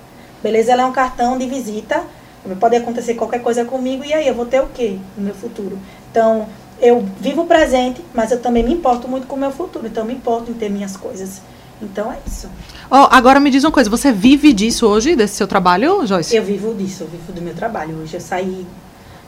Beleza, 0.43 0.73
ela 0.73 0.83
é 0.83 0.87
um 0.87 0.93
cartão 0.93 1.39
de 1.39 1.47
visita. 1.47 2.03
Pode 2.61 2.77
acontecer 2.77 3.15
qualquer 3.15 3.41
coisa 3.41 3.65
comigo, 3.65 4.05
e 4.05 4.13
aí 4.13 4.29
eu 4.29 4.35
vou 4.35 4.45
ter 4.45 4.61
o 4.61 4.67
quê 4.67 4.99
no 5.17 5.25
meu 5.25 5.35
futuro? 5.35 5.79
Então, 6.11 6.47
eu 6.79 7.03
vivo 7.19 7.43
o 7.43 7.47
presente, 7.47 8.05
mas 8.13 8.31
eu 8.31 8.41
também 8.41 8.63
me 8.63 8.73
importo 8.73 9.09
muito 9.09 9.27
com 9.27 9.35
o 9.35 9.39
meu 9.39 9.51
futuro. 9.51 9.87
Então, 9.87 10.03
eu 10.03 10.07
me 10.07 10.15
importo 10.15 10.51
em 10.51 10.55
ter 10.55 10.69
minhas 10.69 10.95
coisas. 10.95 11.41
Então, 11.81 12.13
é 12.13 12.19
isso. 12.27 12.49
Oh, 12.91 13.09
agora 13.11 13.41
me 13.41 13.51
diz 13.51 13.65
uma 13.65 13.73
coisa, 13.73 13.89
você 13.89 14.13
vive 14.13 14.53
disso 14.53 14.87
hoje, 14.87 15.17
desse 15.17 15.37
seu 15.37 15.47
trabalho, 15.47 16.07
Joyce? 16.07 16.37
Eu 16.37 16.45
vivo 16.45 16.75
disso, 16.75 17.05
eu 17.05 17.09
vivo 17.09 17.33
do 17.33 17.41
meu 17.41 17.55
trabalho. 17.55 17.99
Hoje 18.03 18.15
eu 18.15 18.21
saí 18.21 18.67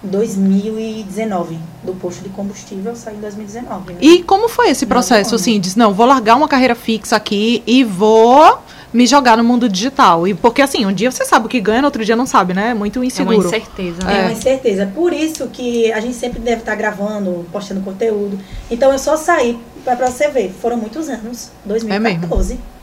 2019 0.02 1.58
do 1.82 1.94
posto 1.94 2.22
de 2.22 2.28
combustível, 2.28 2.92
eu 2.92 2.96
saí 2.96 3.16
em 3.16 3.20
2019. 3.20 3.94
Né? 3.94 3.98
E 4.00 4.22
como 4.22 4.48
foi 4.48 4.70
esse 4.70 4.86
processo, 4.86 5.34
assim, 5.34 5.58
diz, 5.58 5.76
não, 5.76 5.92
vou 5.92 6.06
largar 6.06 6.36
uma 6.36 6.48
carreira 6.48 6.74
fixa 6.74 7.16
aqui 7.16 7.62
e 7.66 7.82
vou 7.82 8.60
me 8.92 9.06
jogar 9.06 9.36
no 9.36 9.44
mundo 9.44 9.68
digital. 9.68 10.26
E 10.26 10.34
porque 10.34 10.62
assim, 10.62 10.86
um 10.86 10.92
dia 10.92 11.10
você 11.10 11.24
sabe 11.24 11.46
o 11.46 11.48
que 11.48 11.60
ganha, 11.60 11.80
no 11.80 11.86
outro 11.86 12.04
dia 12.04 12.16
não 12.16 12.26
sabe, 12.26 12.54
né? 12.54 12.70
É 12.70 12.74
muito 12.74 13.02
inseguro. 13.02 13.36
É 13.36 13.38
uma 13.38 13.46
incerteza. 13.46 14.04
Né? 14.04 14.18
É, 14.18 14.22
uma 14.22 14.32
incerteza. 14.32 14.86
Por 14.94 15.12
isso 15.12 15.48
que 15.48 15.92
a 15.92 16.00
gente 16.00 16.14
sempre 16.14 16.40
deve 16.40 16.60
estar 16.60 16.74
gravando, 16.74 17.46
postando 17.52 17.80
conteúdo. 17.80 18.38
Então 18.70 18.92
eu 18.92 18.98
só 18.98 19.16
saí 19.16 19.58
para 19.84 20.10
você 20.10 20.28
ver. 20.28 20.54
Foram 20.60 20.76
muitos 20.76 21.08
anos. 21.08 21.50
2014. 21.64 22.54
É 22.54 22.76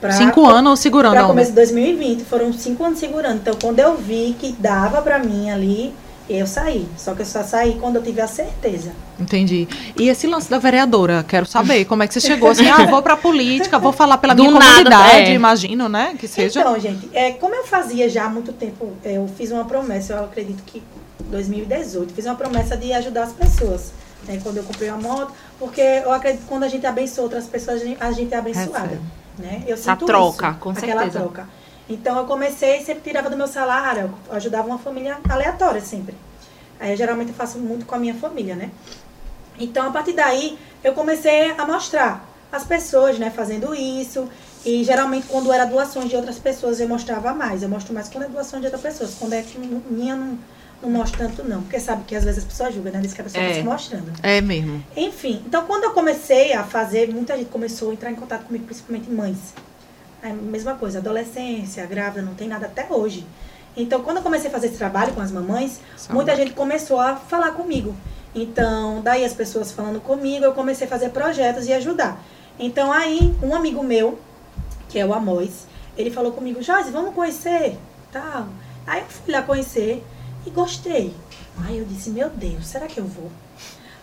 Pra, 0.00 0.12
cinco 0.12 0.46
anos 0.46 0.78
segurando. 0.78 1.12
Para 1.12 1.24
começo 1.24 1.50
de 1.50 1.56
2020, 1.56 2.24
foram 2.24 2.52
cinco 2.52 2.84
anos 2.84 3.00
segurando. 3.00 3.38
Então, 3.38 3.54
quando 3.60 3.80
eu 3.80 3.96
vi 3.96 4.36
que 4.38 4.52
dava 4.52 5.02
para 5.02 5.18
mim 5.18 5.50
ali, 5.50 5.92
eu 6.28 6.46
saí. 6.46 6.86
Só 6.96 7.14
que 7.14 7.22
eu 7.22 7.26
só 7.26 7.42
saí 7.42 7.78
quando 7.80 7.96
eu 7.96 8.02
tive 8.02 8.20
a 8.20 8.28
certeza. 8.28 8.92
Entendi. 9.18 9.66
E 9.96 10.08
esse 10.08 10.26
lance 10.26 10.48
da 10.48 10.58
vereadora, 10.58 11.24
quero 11.26 11.46
saber 11.46 11.84
como 11.86 12.02
é 12.02 12.08
que 12.08 12.14
você 12.14 12.20
chegou 12.20 12.50
assim, 12.50 12.68
ah, 12.68 12.84
vou 12.86 13.02
pra 13.02 13.16
política, 13.16 13.78
vou 13.78 13.92
falar 13.92 14.18
pela 14.18 14.34
Do 14.34 14.42
minha 14.42 14.58
nada, 14.58 14.90
comunidade, 14.90 15.30
é. 15.30 15.34
imagino, 15.34 15.88
né, 15.88 16.14
que 16.18 16.28
seja. 16.28 16.60
Então, 16.60 16.78
gente, 16.78 17.08
é, 17.12 17.32
como 17.32 17.54
eu 17.54 17.64
fazia 17.64 18.08
já 18.08 18.24
há 18.24 18.28
muito 18.28 18.52
tempo, 18.52 18.92
eu 19.04 19.28
fiz 19.36 19.50
uma 19.50 19.64
promessa, 19.64 20.14
eu 20.14 20.24
acredito 20.24 20.62
que 20.64 20.82
2018, 21.30 22.12
fiz 22.14 22.26
uma 22.26 22.34
promessa 22.34 22.76
de 22.76 22.92
ajudar 22.92 23.24
as 23.24 23.32
pessoas. 23.32 23.92
Né, 24.26 24.40
quando 24.42 24.56
eu 24.56 24.64
comprei 24.64 24.90
uma 24.90 25.00
moto, 25.00 25.32
porque 25.58 25.80
eu 25.80 26.12
acredito 26.12 26.42
que 26.42 26.48
quando 26.48 26.64
a 26.64 26.68
gente 26.68 26.84
abençoa 26.84 27.24
outras 27.24 27.46
pessoas, 27.46 27.80
a 28.00 28.12
gente, 28.12 28.34
a 28.34 28.36
é 28.36 28.38
abençoada. 28.38 29.00
É, 29.38 29.42
né? 29.42 29.62
Eu 29.66 29.74
Essa 29.74 29.96
troca, 29.96 30.50
isso, 30.50 30.58
com 30.58 30.70
aquela 30.70 31.02
certeza. 31.02 31.20
troca. 31.20 31.48
Então 31.88 32.18
eu 32.18 32.24
comecei, 32.24 32.82
sempre 32.82 33.02
tirava 33.02 33.30
do 33.30 33.36
meu 33.36 33.46
salário, 33.46 34.14
eu 34.28 34.36
ajudava 34.36 34.68
uma 34.68 34.78
família 34.78 35.18
aleatória 35.28 35.80
sempre. 35.80 36.14
Aí 36.78 36.94
geralmente 36.96 37.30
eu 37.30 37.34
faço 37.34 37.58
muito 37.58 37.86
com 37.86 37.94
a 37.94 37.98
minha 37.98 38.14
família, 38.14 38.54
né? 38.54 38.70
Então 39.58 39.88
a 39.88 39.90
partir 39.90 40.12
daí 40.12 40.58
eu 40.84 40.92
comecei 40.92 41.50
a 41.52 41.66
mostrar 41.66 42.24
as 42.52 42.64
pessoas, 42.64 43.18
né, 43.18 43.30
fazendo 43.30 43.74
isso. 43.74 44.28
E 44.64 44.84
geralmente 44.84 45.26
quando 45.28 45.52
era 45.52 45.64
doações 45.64 46.10
de 46.10 46.16
outras 46.16 46.38
pessoas 46.38 46.78
eu 46.78 46.88
mostrava 46.88 47.32
mais. 47.32 47.62
Eu 47.62 47.68
mostro 47.68 47.94
mais 47.94 48.08
quando 48.08 48.24
é 48.24 48.28
doação 48.28 48.60
de 48.60 48.66
outras 48.66 48.82
pessoas. 48.82 49.14
Quando 49.18 49.32
é 49.32 49.44
minha 49.90 50.14
não, 50.14 50.38
não 50.82 50.90
mostro 50.90 51.18
tanto 51.18 51.42
não. 51.42 51.62
Porque 51.62 51.80
sabe 51.80 52.04
que 52.04 52.14
às 52.14 52.24
vezes 52.24 52.44
as 52.44 52.44
pessoas 52.44 52.74
julgam, 52.74 52.92
né? 52.92 53.00
Diz 53.00 53.14
que 53.14 53.20
a 53.20 53.24
pessoa 53.24 53.42
está 53.42 53.56
é. 53.56 53.60
se 53.60 53.66
mostrando. 53.66 54.12
É 54.22 54.40
mesmo. 54.40 54.84
Enfim, 54.96 55.42
então 55.46 55.64
quando 55.64 55.84
eu 55.84 55.90
comecei 55.92 56.52
a 56.52 56.64
fazer, 56.64 57.08
muita 57.08 57.36
gente 57.36 57.48
começou 57.48 57.90
a 57.90 57.92
entrar 57.94 58.10
em 58.10 58.14
contato 58.14 58.44
comigo, 58.44 58.64
principalmente 58.66 59.10
mães. 59.10 59.38
É 60.22 60.30
a 60.30 60.34
mesma 60.34 60.74
coisa, 60.74 60.98
adolescência, 60.98 61.86
grávida, 61.86 62.22
não 62.22 62.34
tem 62.34 62.48
nada 62.48 62.66
até 62.66 62.86
hoje. 62.90 63.24
Então, 63.76 64.02
quando 64.02 64.16
eu 64.16 64.22
comecei 64.22 64.48
a 64.48 64.52
fazer 64.52 64.66
esse 64.66 64.76
trabalho 64.76 65.12
com 65.12 65.20
as 65.20 65.30
mamães, 65.30 65.80
muita 66.10 66.34
gente 66.34 66.52
começou 66.52 66.98
a 66.98 67.14
falar 67.14 67.52
comigo. 67.52 67.94
Então, 68.34 69.00
daí 69.00 69.24
as 69.24 69.32
pessoas 69.32 69.70
falando 69.70 70.00
comigo, 70.00 70.44
eu 70.44 70.52
comecei 70.52 70.86
a 70.86 70.90
fazer 70.90 71.10
projetos 71.10 71.68
e 71.68 71.72
ajudar. 71.72 72.20
Então, 72.58 72.90
aí, 72.90 73.32
um 73.40 73.54
amigo 73.54 73.82
meu, 73.84 74.18
que 74.88 74.98
é 74.98 75.06
o 75.06 75.14
Amós, 75.14 75.66
ele 75.96 76.10
falou 76.10 76.32
comigo, 76.32 76.60
Joyce, 76.60 76.90
vamos 76.90 77.14
conhecer, 77.14 77.78
tal. 78.10 78.48
Aí 78.84 79.02
eu 79.02 79.06
fui 79.06 79.32
lá 79.32 79.42
conhecer 79.42 80.04
e 80.44 80.50
gostei. 80.50 81.14
Aí 81.64 81.78
eu 81.78 81.84
disse, 81.84 82.10
meu 82.10 82.28
Deus, 82.28 82.66
será 82.66 82.88
que 82.88 82.98
eu 82.98 83.04
vou? 83.04 83.30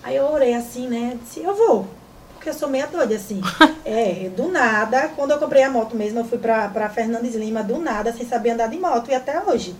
Aí 0.02 0.16
eu 0.16 0.32
orei 0.32 0.54
assim, 0.54 0.88
né? 0.88 1.18
Disse, 1.22 1.42
eu 1.42 1.54
vou 1.54 1.86
porque 2.46 2.50
eu 2.52 2.54
sou 2.54 2.70
meia 2.70 2.86
doida, 2.86 3.16
assim. 3.16 3.42
é, 3.84 4.30
do 4.30 4.50
nada, 4.50 5.10
quando 5.16 5.32
eu 5.32 5.40
comprei 5.40 5.64
a 5.64 5.70
moto 5.70 5.96
mesmo, 5.96 6.20
eu 6.20 6.26
fui 6.26 6.38
pra, 6.38 6.68
pra 6.68 6.88
Fernandes 6.90 7.34
Lima, 7.34 7.64
do 7.64 7.80
nada, 7.80 8.14
sem 8.14 8.24
saber 8.28 8.52
andar 8.52 8.68
de 8.68 8.78
moto, 8.78 9.10
e 9.10 9.16
até 9.16 9.42
hoje. 9.44 9.76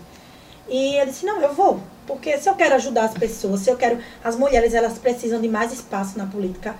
E 0.68 0.96
eu 0.96 1.06
disse, 1.06 1.24
não, 1.24 1.40
eu 1.40 1.54
vou. 1.54 1.80
Porque 2.08 2.36
se 2.38 2.48
eu 2.48 2.56
quero 2.56 2.74
ajudar 2.74 3.04
as 3.04 3.14
pessoas, 3.14 3.60
se 3.60 3.70
eu 3.70 3.76
quero... 3.76 4.00
As 4.24 4.34
mulheres, 4.34 4.74
elas 4.74 4.98
precisam 4.98 5.40
de 5.40 5.48
mais 5.48 5.72
espaço 5.72 6.18
na 6.18 6.26
política. 6.26 6.74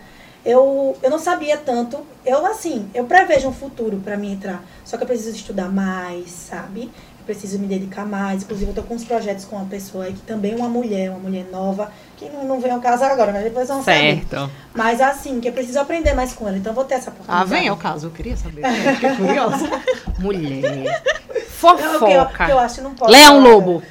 Eu, 0.45 0.97
eu 1.01 1.09
não 1.09 1.21
sabia 1.21 1.57
tanto. 1.57 2.05
Eu, 2.25 2.45
assim, 2.47 2.91
eu 2.93 3.05
prevejo 3.05 3.47
um 3.47 3.53
futuro 3.53 4.01
para 4.05 4.17
mim 4.17 4.33
entrar. 4.33 4.65
Só 4.85 4.97
que 4.97 5.05
eu 5.05 5.07
preciso 5.07 5.37
estudar 5.37 5.69
mais, 5.69 6.31
sabe? 6.31 6.91
Preciso 7.27 7.59
me 7.59 7.67
dedicar 7.67 8.07
mais. 8.07 8.45
Inclusive, 8.45 8.71
eu 8.71 8.75
tô 8.75 8.83
com 8.83 8.95
uns 8.95 9.05
projetos 9.05 9.45
com 9.45 9.57
uma 9.57 9.67
pessoa 9.67 10.05
aí 10.05 10.13
que 10.13 10.21
também 10.21 10.53
é 10.53 10.57
uma 10.57 10.69
mulher, 10.69 11.11
uma 11.11 11.19
mulher 11.19 11.47
nova, 11.51 11.91
que 12.17 12.29
não, 12.31 12.45
não 12.45 12.61
vem 12.61 12.71
ao 12.71 12.81
caso 12.81 13.05
agora, 13.05 13.33
mas 13.33 13.43
depois 13.43 13.69
vão 13.69 13.83
certo. 13.83 14.31
saber. 14.31 14.53
Mas 14.75 15.01
assim, 15.01 15.41
que 15.41 15.49
eu 15.49 15.53
preciso 15.53 15.81
aprender 15.81 16.15
mais 16.15 16.33
com 16.33 16.47
ela. 16.49 16.57
Então, 16.57 16.73
vou 16.73 16.85
ter 16.85 16.95
essa 16.95 17.11
oportunidade. 17.11 17.43
Ah, 17.43 17.45
vem 17.45 17.69
ao 17.69 17.77
caso, 17.77 18.07
eu 18.07 18.11
queria 18.11 18.37
saber. 18.37 18.63
Fiquei 18.95 19.17
curiosa. 19.17 19.69
mulher. 20.19 21.03
Fofoca. 21.49 21.83
Não, 21.99 22.09
eu, 22.09 22.49
eu, 22.49 22.59
acho 22.59 22.77
que 22.77 22.81
não 22.81 22.95
pode. 22.95 23.13
Leão 23.13 23.41
Lobo. 23.41 23.83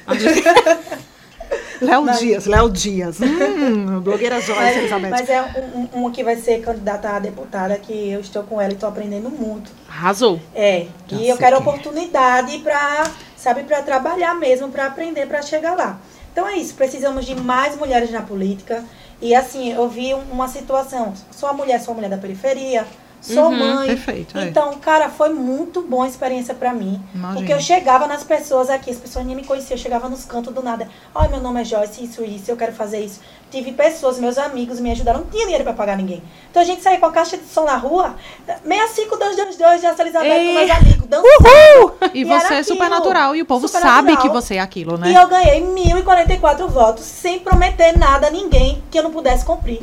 Léo 1.80 2.02
mas... 2.02 2.18
Dias, 2.18 2.46
Léo 2.46 2.70
Dias. 2.70 3.18
Hum, 3.20 4.00
blogueira 4.00 4.40
Joyce 4.40 4.78
Elizabeth. 4.78 5.10
Mas 5.10 5.28
é 5.28 5.42
um, 5.42 6.06
um, 6.06 6.10
que 6.10 6.24
vai 6.24 6.36
ser 6.36 6.60
candidata 6.60 7.10
a 7.10 7.18
deputada, 7.18 7.76
que 7.78 8.10
eu 8.10 8.20
estou 8.20 8.42
com 8.42 8.60
ela 8.60 8.70
e 8.70 8.74
estou 8.74 8.88
aprendendo 8.88 9.30
muito. 9.30 9.70
Arrasou. 9.88 10.40
É. 10.54 10.86
Já 11.08 11.16
e 11.16 11.28
eu 11.28 11.36
quero 11.36 11.56
que... 11.56 11.62
oportunidade 11.62 12.58
para, 12.58 13.04
sabe, 13.36 13.64
para 13.64 13.82
trabalhar 13.82 14.34
mesmo, 14.34 14.70
para 14.70 14.86
aprender, 14.86 15.26
para 15.26 15.42
chegar 15.42 15.74
lá. 15.76 15.98
Então 16.32 16.46
é 16.46 16.56
isso, 16.56 16.74
precisamos 16.74 17.24
de 17.24 17.34
mais 17.34 17.76
mulheres 17.76 18.10
na 18.10 18.22
política. 18.22 18.84
E 19.20 19.34
assim, 19.34 19.72
eu 19.72 19.88
vi 19.88 20.12
uma 20.12 20.48
situação, 20.48 21.14
sou 21.30 21.48
a 21.48 21.52
mulher, 21.52 21.80
sou 21.80 21.92
a 21.92 21.94
mulher 21.94 22.10
da 22.10 22.18
periferia, 22.18 22.86
sou 23.20 23.50
uhum, 23.50 23.58
mãe. 23.58 23.88
Perfeito. 23.88 24.38
É. 24.38 24.48
Então, 24.48 24.72
cara, 24.78 25.08
foi 25.08 25.30
muito 25.30 25.82
boa 25.82 26.04
a 26.04 26.08
experiência 26.08 26.54
para 26.54 26.72
mim. 26.72 27.02
Imagina. 27.14 27.38
Porque 27.38 27.52
eu 27.52 27.60
chegava 27.60 28.06
nas 28.06 28.22
pessoas 28.22 28.70
aqui, 28.70 28.90
as 28.90 28.98
pessoas 28.98 29.24
nem 29.26 29.34
me 29.34 29.44
conheciam, 29.44 29.76
eu 29.76 29.82
chegava 29.82 30.08
nos 30.08 30.24
cantos 30.24 30.52
do 30.54 30.62
nada. 30.62 30.88
Ai, 31.14 31.28
meu 31.28 31.40
nome 31.40 31.60
é 31.60 31.64
Joyce, 31.64 32.04
isso, 32.04 32.22
isso, 32.24 32.50
eu 32.50 32.56
quero 32.56 32.72
fazer 32.72 33.00
isso. 33.00 33.20
Tive 33.50 33.72
pessoas, 33.72 34.18
meus 34.18 34.38
amigos 34.38 34.80
me 34.80 34.90
ajudaram, 34.90 35.20
não 35.20 35.26
tinha 35.26 35.44
dinheiro 35.44 35.64
para 35.64 35.72
pagar 35.72 35.96
ninguém. 35.96 36.22
Então 36.50 36.60
a 36.62 36.64
gente 36.64 36.82
saía 36.82 36.98
com 36.98 37.06
a 37.06 37.12
caixa 37.12 37.36
de 37.36 37.46
som 37.46 37.64
na 37.64 37.76
rua, 37.76 38.16
65222 38.64 39.80
de 39.80 39.86
Elizabeth 39.86 40.28
e... 40.28 40.46
com 40.46 40.54
meus 40.54 40.70
amigos, 40.70 41.06
dançando. 41.06 41.28
Uhul! 41.28 41.92
E, 42.12 42.20
e 42.20 42.24
você 42.24 42.54
é 42.54 42.62
super 42.62 42.90
natural, 42.90 43.36
e 43.36 43.42
o 43.42 43.46
povo 43.46 43.68
sabe 43.68 44.10
natural. 44.10 44.22
que 44.22 44.28
você 44.28 44.56
é 44.56 44.60
aquilo, 44.60 44.98
né? 44.98 45.10
E 45.10 45.14
eu 45.14 45.28
ganhei 45.28 45.60
1.044 45.60 46.66
votos, 46.68 47.04
sem 47.04 47.38
prometer 47.38 47.96
nada 47.96 48.26
a 48.26 48.30
ninguém 48.30 48.82
que 48.90 48.98
eu 48.98 49.02
não 49.02 49.10
pudesse 49.10 49.44
cumprir. 49.44 49.80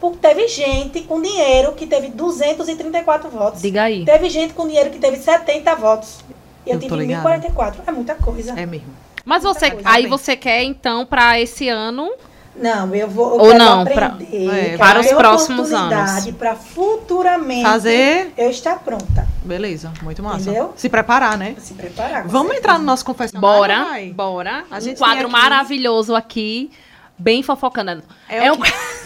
Porque 0.00 0.18
teve 0.18 0.46
gente 0.46 1.02
com 1.02 1.20
dinheiro 1.20 1.72
que 1.72 1.86
teve 1.86 2.08
234 2.08 3.30
votos. 3.30 3.60
Diga 3.60 3.82
aí. 3.82 4.04
Teve 4.04 4.30
gente 4.30 4.54
com 4.54 4.66
dinheiro 4.66 4.90
que 4.90 4.98
teve 4.98 5.16
70 5.16 5.74
votos. 5.74 6.20
E 6.64 6.70
eu, 6.70 6.74
eu 6.74 6.80
tive 6.80 7.06
1044. 7.06 7.82
É 7.86 7.90
muita 7.90 8.14
coisa. 8.14 8.58
É 8.58 8.64
mesmo. 8.64 8.88
Mas 9.24 9.42
você, 9.42 9.76
aí 9.84 10.06
você 10.06 10.36
quer 10.36 10.62
então 10.62 11.04
para 11.04 11.40
esse 11.40 11.68
ano 11.68 12.10
não, 12.60 12.92
eu 12.92 13.08
vou 13.08 13.34
eu 13.34 13.40
Ou 13.40 13.54
não, 13.54 13.82
aprender, 13.82 13.94
pra, 13.94 14.58
é, 14.58 14.76
para 14.76 15.00
os 15.00 15.06
próximos 15.12 15.72
anos. 15.72 16.30
para 16.32 16.56
futuramente 16.56 17.62
fazer 17.62 18.32
eu 18.36 18.50
estar 18.50 18.80
pronta. 18.80 19.26
Beleza, 19.44 19.92
muito 20.02 20.22
massa. 20.22 20.50
Entendeu? 20.50 20.72
Se 20.76 20.88
preparar, 20.88 21.38
né? 21.38 21.54
Se 21.58 21.74
preparar. 21.74 22.26
Vamos 22.26 22.48
certeza. 22.48 22.58
entrar 22.58 22.78
no 22.78 22.84
nosso 22.84 23.04
confessionário. 23.04 23.58
Bora, 23.58 23.84
vai. 23.84 24.10
bora. 24.10 24.64
A 24.70 24.80
gente 24.80 24.96
um 24.96 24.98
quadro 24.98 25.30
maravilhoso 25.30 26.14
aqui 26.14 26.70
bem 27.16 27.42
fofocando. 27.42 28.02
É, 28.28 28.46
é, 28.46 28.52
um... 28.52 28.56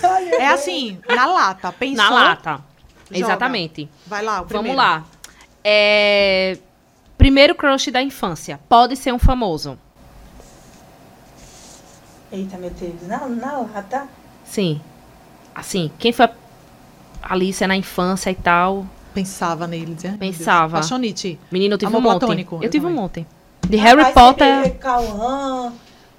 é 0.06 0.46
assim, 0.48 0.98
na 1.08 1.26
lata. 1.26 1.72
Pensou? 1.72 2.04
Na 2.04 2.10
lata. 2.10 2.50
Joga. 3.10 3.18
Exatamente. 3.18 3.88
Vai 4.06 4.22
lá, 4.22 4.42
o 4.42 4.46
Vamos 4.46 4.74
lá. 4.74 5.04
É... 5.64 6.58
Primeiro 7.16 7.54
crush 7.54 7.90
da 7.90 8.02
infância. 8.02 8.58
Pode 8.68 8.96
ser 8.96 9.12
um 9.12 9.18
famoso. 9.18 9.78
Eita, 12.32 12.56
meu 12.56 12.70
Deus. 12.70 13.02
Na, 13.06 13.28
na 13.28 13.58
lata? 13.58 14.08
Sim. 14.44 14.80
Assim, 15.54 15.90
quem 15.98 16.12
foi 16.12 16.26
a 16.26 16.32
Alice 17.22 17.64
na 17.66 17.76
infância 17.76 18.30
e 18.30 18.34
tal. 18.34 18.86
Pensava 19.14 19.66
nele, 19.66 19.94
dizia. 19.94 20.16
Pensava. 20.18 20.78
Paixonite. 20.78 21.38
Menino, 21.50 21.74
eu 21.74 21.78
tive 21.78 21.94
Amor 21.94 21.98
um 21.98 22.12
monte. 22.12 22.46
Eu 22.50 22.62
eu 22.62 22.70
tive 22.70 22.86
um 22.86 22.88
também. 22.88 23.02
monte. 23.02 23.26
De 23.68 23.76
Rapaz, 23.76 23.96
Harry 23.98 24.12
Potter. 24.14 24.78
Cauã, 24.78 25.72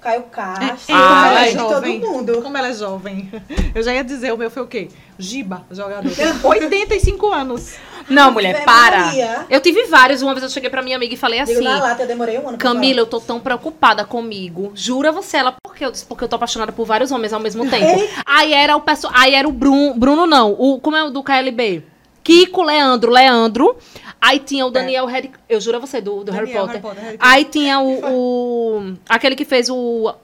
Caio 0.04 0.22
Castro, 0.24 0.94
Ah, 0.94 1.22
ah, 1.24 1.28
ela 1.30 1.46
é 1.46 1.50
de 1.50 1.56
todo 1.56 1.70
jovem. 1.70 1.98
mundo. 1.98 2.42
Como 2.42 2.56
ela 2.58 2.68
é 2.68 2.74
jovem. 2.74 3.32
Eu 3.74 3.82
já 3.82 3.94
ia 3.94 4.04
dizer, 4.04 4.32
o 4.34 4.36
meu 4.36 4.50
foi 4.50 4.62
o 4.62 4.66
quê? 4.66 4.88
Giba, 5.18 5.64
jogador. 5.70 6.10
85 6.42 7.26
anos. 7.32 7.74
Não, 8.10 8.30
mulher, 8.30 8.64
para. 8.66 9.06
Maria. 9.06 9.46
Eu 9.48 9.60
tive 9.60 9.84
vários. 9.84 10.20
Uma 10.20 10.34
vez 10.34 10.42
eu 10.44 10.50
cheguei 10.50 10.68
pra 10.68 10.82
minha 10.82 10.96
amiga 10.96 11.14
e 11.14 11.16
falei 11.16 11.42
Digo, 11.42 11.52
assim. 11.52 11.64
na 11.64 11.82
lata, 11.82 12.02
eu 12.02 12.06
demorei 12.06 12.38
um 12.38 12.46
ano 12.48 12.58
Camila, 12.58 13.00
eu 13.00 13.06
tô 13.06 13.18
tão 13.18 13.40
preocupada 13.40 14.04
comigo. 14.04 14.72
Jura 14.74 15.10
você? 15.10 15.38
Ela, 15.38 15.52
por 15.62 15.74
quê? 15.74 15.86
Eu 15.86 15.90
disse, 15.90 16.04
porque 16.04 16.22
eu 16.24 16.28
tô 16.28 16.36
apaixonada 16.36 16.70
por 16.70 16.84
vários 16.84 17.10
homens 17.10 17.32
ao 17.32 17.40
mesmo 17.40 17.68
tempo. 17.70 18.04
Aí 18.26 18.52
era 18.52 18.76
o 18.76 18.80
pessoal. 18.82 19.12
Aí 19.16 19.34
era 19.34 19.48
o 19.48 19.52
Bruno. 19.52 19.94
Bruno, 19.94 20.26
não. 20.26 20.52
O, 20.58 20.78
como 20.80 20.96
é 20.96 21.02
o 21.04 21.08
do 21.10 21.22
KLB? 21.22 21.82
Kiko, 22.24 22.62
Leandro, 22.62 23.12
Leandro. 23.12 23.76
Aí 24.20 24.38
tinha 24.38 24.64
o 24.64 24.70
Daniel 24.70 25.04
Red. 25.04 25.30
Eu 25.48 25.60
juro 25.60 25.76
a 25.76 25.80
você, 25.80 26.00
do, 26.00 26.24
do 26.24 26.32
Harry 26.32 26.46
Daniel, 26.46 26.62
Potter. 26.66 26.80
Harry 26.80 26.82
Potter, 26.82 27.04
Harry 27.04 27.18
Potter. 27.18 27.32
Aí 27.34 27.44
tinha 27.44 27.78
o, 27.78 28.78
o- 28.80 28.94
Aquele 29.08 29.36
que 29.36 29.44
fez 29.44 29.68
o. 29.68 30.14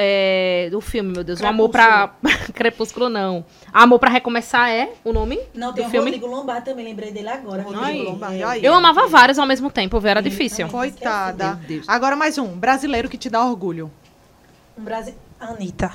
É, 0.00 0.68
do 0.70 0.80
filme, 0.80 1.12
meu 1.12 1.24
Deus. 1.24 1.40
O 1.40 1.46
Amor 1.46 1.70
pra. 1.70 2.14
Crepúsculo, 2.54 3.08
não. 3.08 3.44
Amor 3.72 3.98
pra 3.98 4.08
Recomeçar 4.08 4.70
é 4.70 4.90
o 5.04 5.12
nome? 5.12 5.40
Não, 5.52 5.70
do 5.70 5.74
tem 5.74 5.86
o 5.86 5.90
filme? 5.90 6.12
Rodrigo 6.12 6.32
Lombardi 6.32 6.66
também, 6.66 6.84
lembrei 6.84 7.10
dele 7.10 7.28
agora. 7.28 7.62
Rodrigo 7.64 8.18
Ai. 8.22 8.42
Aí. 8.44 8.64
Eu 8.64 8.72
amava 8.74 9.08
vários 9.08 9.40
ao 9.40 9.46
mesmo 9.46 9.72
tempo, 9.72 9.98
viu? 9.98 10.08
Era 10.10 10.22
difícil. 10.22 10.68
Coitada. 10.68 11.58
Agora 11.88 12.14
mais 12.14 12.38
um. 12.38 12.46
Brasileiro 12.56 13.08
que 13.08 13.18
te 13.18 13.28
dá 13.28 13.44
orgulho. 13.44 13.90
Um 14.78 14.84
Brasil... 14.84 15.14
Anitta. 15.40 15.92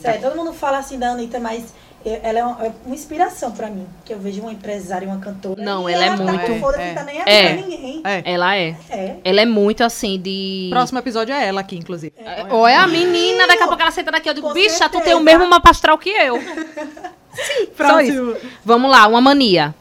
Sério, 0.00 0.22
todo 0.22 0.36
mundo 0.36 0.52
fala 0.52 0.78
assim 0.78 0.98
da 0.98 1.10
Anitta, 1.10 1.38
mas 1.38 1.72
ela 2.04 2.38
é 2.38 2.44
uma, 2.44 2.66
é 2.66 2.72
uma 2.86 2.94
inspiração 2.94 3.52
pra 3.52 3.68
mim. 3.70 3.86
Que 4.04 4.12
eu 4.14 4.18
vejo 4.18 4.40
uma 4.42 4.52
empresária, 4.52 5.06
uma 5.08 5.18
cantora. 5.18 5.62
Não, 5.62 5.88
e 5.88 5.92
ela 5.92 6.04
é 6.04 6.16
tá 6.16 6.22
muito- 6.22 6.60
foda-se, 6.60 6.82
É. 6.82 6.94
tá 6.94 7.02
nem 7.04 7.22
aí 7.22 7.24
É. 7.26 7.54
pra 7.54 7.66
ninguém. 7.66 8.02
É. 8.04 8.22
Ela 8.32 8.56
é. 8.56 8.76
É. 8.90 9.16
Ela 9.24 9.40
é 9.42 9.46
muito 9.46 9.82
assim 9.84 10.20
de. 10.20 10.68
Próximo 10.70 10.98
episódio 10.98 11.34
é 11.34 11.46
ela 11.46 11.60
aqui, 11.60 11.76
inclusive. 11.76 12.12
É, 12.18 12.44
Olha 12.50 12.80
a 12.80 12.86
menina, 12.86 13.46
daqui 13.46 13.62
a 13.62 13.66
pouco 13.68 13.80
ela 13.82 13.90
senta 13.90 14.10
daqui. 14.10 14.28
Eu 14.28 14.34
digo, 14.34 14.48
Com 14.48 14.54
bicha, 14.54 14.70
tu 14.88 14.94
certeza. 14.98 15.04
tem 15.04 15.14
o 15.14 15.20
mesmo 15.20 15.46
mapa 15.48 15.70
astral 15.70 15.96
que 15.98 16.10
eu. 16.10 16.38
Só 17.76 18.00
isso. 18.00 18.36
Vamos 18.64 18.90
lá, 18.90 19.06
uma 19.06 19.20
mania. 19.20 19.74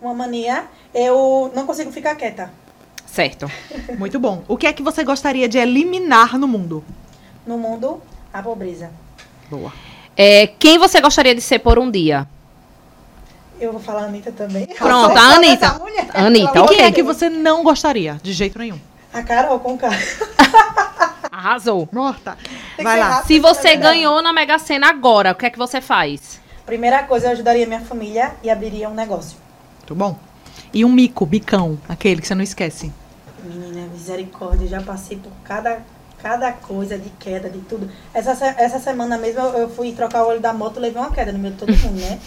Uma 0.00 0.14
mania, 0.14 0.64
eu 0.94 1.50
não 1.54 1.66
consigo 1.66 1.90
ficar 1.90 2.14
quieta. 2.14 2.50
Certo. 3.06 3.50
Muito 3.98 4.18
bom. 4.18 4.42
O 4.48 4.56
que 4.56 4.66
é 4.66 4.72
que 4.72 4.82
você 4.82 5.04
gostaria 5.04 5.48
de 5.48 5.58
eliminar 5.58 6.38
no 6.38 6.48
mundo? 6.48 6.84
No 7.46 7.56
mundo, 7.58 8.02
a 8.32 8.42
pobreza. 8.42 8.90
Boa. 9.50 9.72
É, 10.16 10.46
quem 10.46 10.78
você 10.78 11.00
gostaria 11.00 11.34
de 11.34 11.40
ser 11.40 11.58
por 11.58 11.78
um 11.78 11.90
dia? 11.90 12.26
Eu 13.60 13.72
vou 13.72 13.80
falar 13.80 14.02
a 14.02 14.04
Anitta 14.06 14.32
também. 14.32 14.66
Pronto, 14.66 15.16
a 15.16 15.34
Anitta. 15.34 15.78
mulher, 15.78 16.08
Anitta, 16.12 16.62
ok. 16.62 16.76
quem 16.76 16.86
é 16.86 16.92
que 16.92 17.02
você 17.02 17.30
não 17.30 17.62
gostaria? 17.62 18.20
De 18.22 18.32
jeito 18.32 18.58
nenhum. 18.58 18.78
A 19.12 19.22
Carol 19.22 19.60
com 19.60 19.78
K. 19.78 19.88
Arrasou. 21.30 21.88
Morta. 21.92 22.36
Vai 22.82 22.98
lá. 22.98 23.22
Se 23.24 23.38
você 23.38 23.76
ganhou 23.76 24.20
na 24.22 24.32
Mega 24.32 24.58
Sena 24.58 24.88
agora, 24.88 25.32
o 25.32 25.34
que 25.34 25.46
é 25.46 25.50
que 25.50 25.58
você 25.58 25.80
faz? 25.80 26.40
Primeira 26.66 27.02
coisa, 27.04 27.26
eu 27.26 27.32
ajudaria 27.32 27.66
minha 27.66 27.80
família 27.80 28.34
e 28.42 28.50
abriria 28.50 28.88
um 28.88 28.94
negócio. 28.94 29.36
Muito 29.78 29.94
bom. 29.94 30.18
E 30.72 30.84
um 30.84 30.88
mico, 30.88 31.26
bicão, 31.26 31.78
aquele 31.88 32.20
que 32.20 32.26
você 32.26 32.34
não 32.34 32.42
esquece. 32.42 32.92
Menina, 33.42 33.86
misericórdia, 33.92 34.66
já 34.66 34.80
passei 34.80 35.16
por 35.16 35.30
cada, 35.44 35.82
cada 36.24 36.52
coisa 36.52 36.96
de 36.96 37.10
queda, 37.10 37.50
de 37.50 37.58
tudo. 37.60 37.90
Essa, 38.14 38.30
essa 38.56 38.78
semana 38.78 39.18
mesmo 39.18 39.40
eu, 39.40 39.58
eu 39.58 39.68
fui 39.68 39.92
trocar 39.92 40.24
o 40.24 40.28
óleo 40.28 40.40
da 40.40 40.54
moto, 40.54 40.80
levei 40.80 40.98
uma 41.00 41.10
queda 41.12 41.30
no 41.30 41.38
meio 41.38 41.52
de 41.52 41.60
todo 41.60 41.76
mundo, 41.76 42.00
né? 42.00 42.18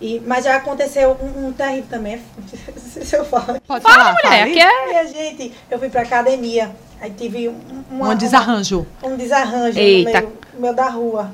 E, 0.00 0.20
mas 0.26 0.44
já 0.44 0.56
aconteceu 0.56 1.16
um, 1.22 1.46
um 1.46 1.52
terrível 1.52 1.86
também. 1.88 2.20
Se 2.76 3.14
eu 3.14 3.24
falar. 3.24 3.60
Pode 3.64 3.82
Fala, 3.84 3.94
falar, 3.96 4.14
mulher, 4.24 4.40
fale. 4.40 4.52
que 4.54 4.60
é. 4.60 5.04
E 5.04 5.06
gente, 5.08 5.54
eu 5.70 5.78
fui 5.78 5.88
pra 5.88 6.02
academia, 6.02 6.74
aí 7.00 7.10
tive 7.12 7.48
um, 7.48 7.60
uma- 7.88 8.08
Um 8.10 8.14
desarranjo. 8.16 8.84
um 9.04 9.16
desarranjo 9.16 9.78
Eita. 9.78 10.20
no 10.20 10.26
meio, 10.26 10.38
no 10.54 10.60
meio 10.60 10.74
da 10.74 10.88
rua. 10.88 11.30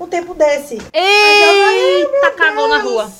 Um 0.00 0.06
tempo 0.06 0.32
desse. 0.32 0.76
Eu 0.76 1.02
Eita, 1.02 2.30
cagou 2.32 2.66
na 2.68 2.78
rua. 2.78 3.10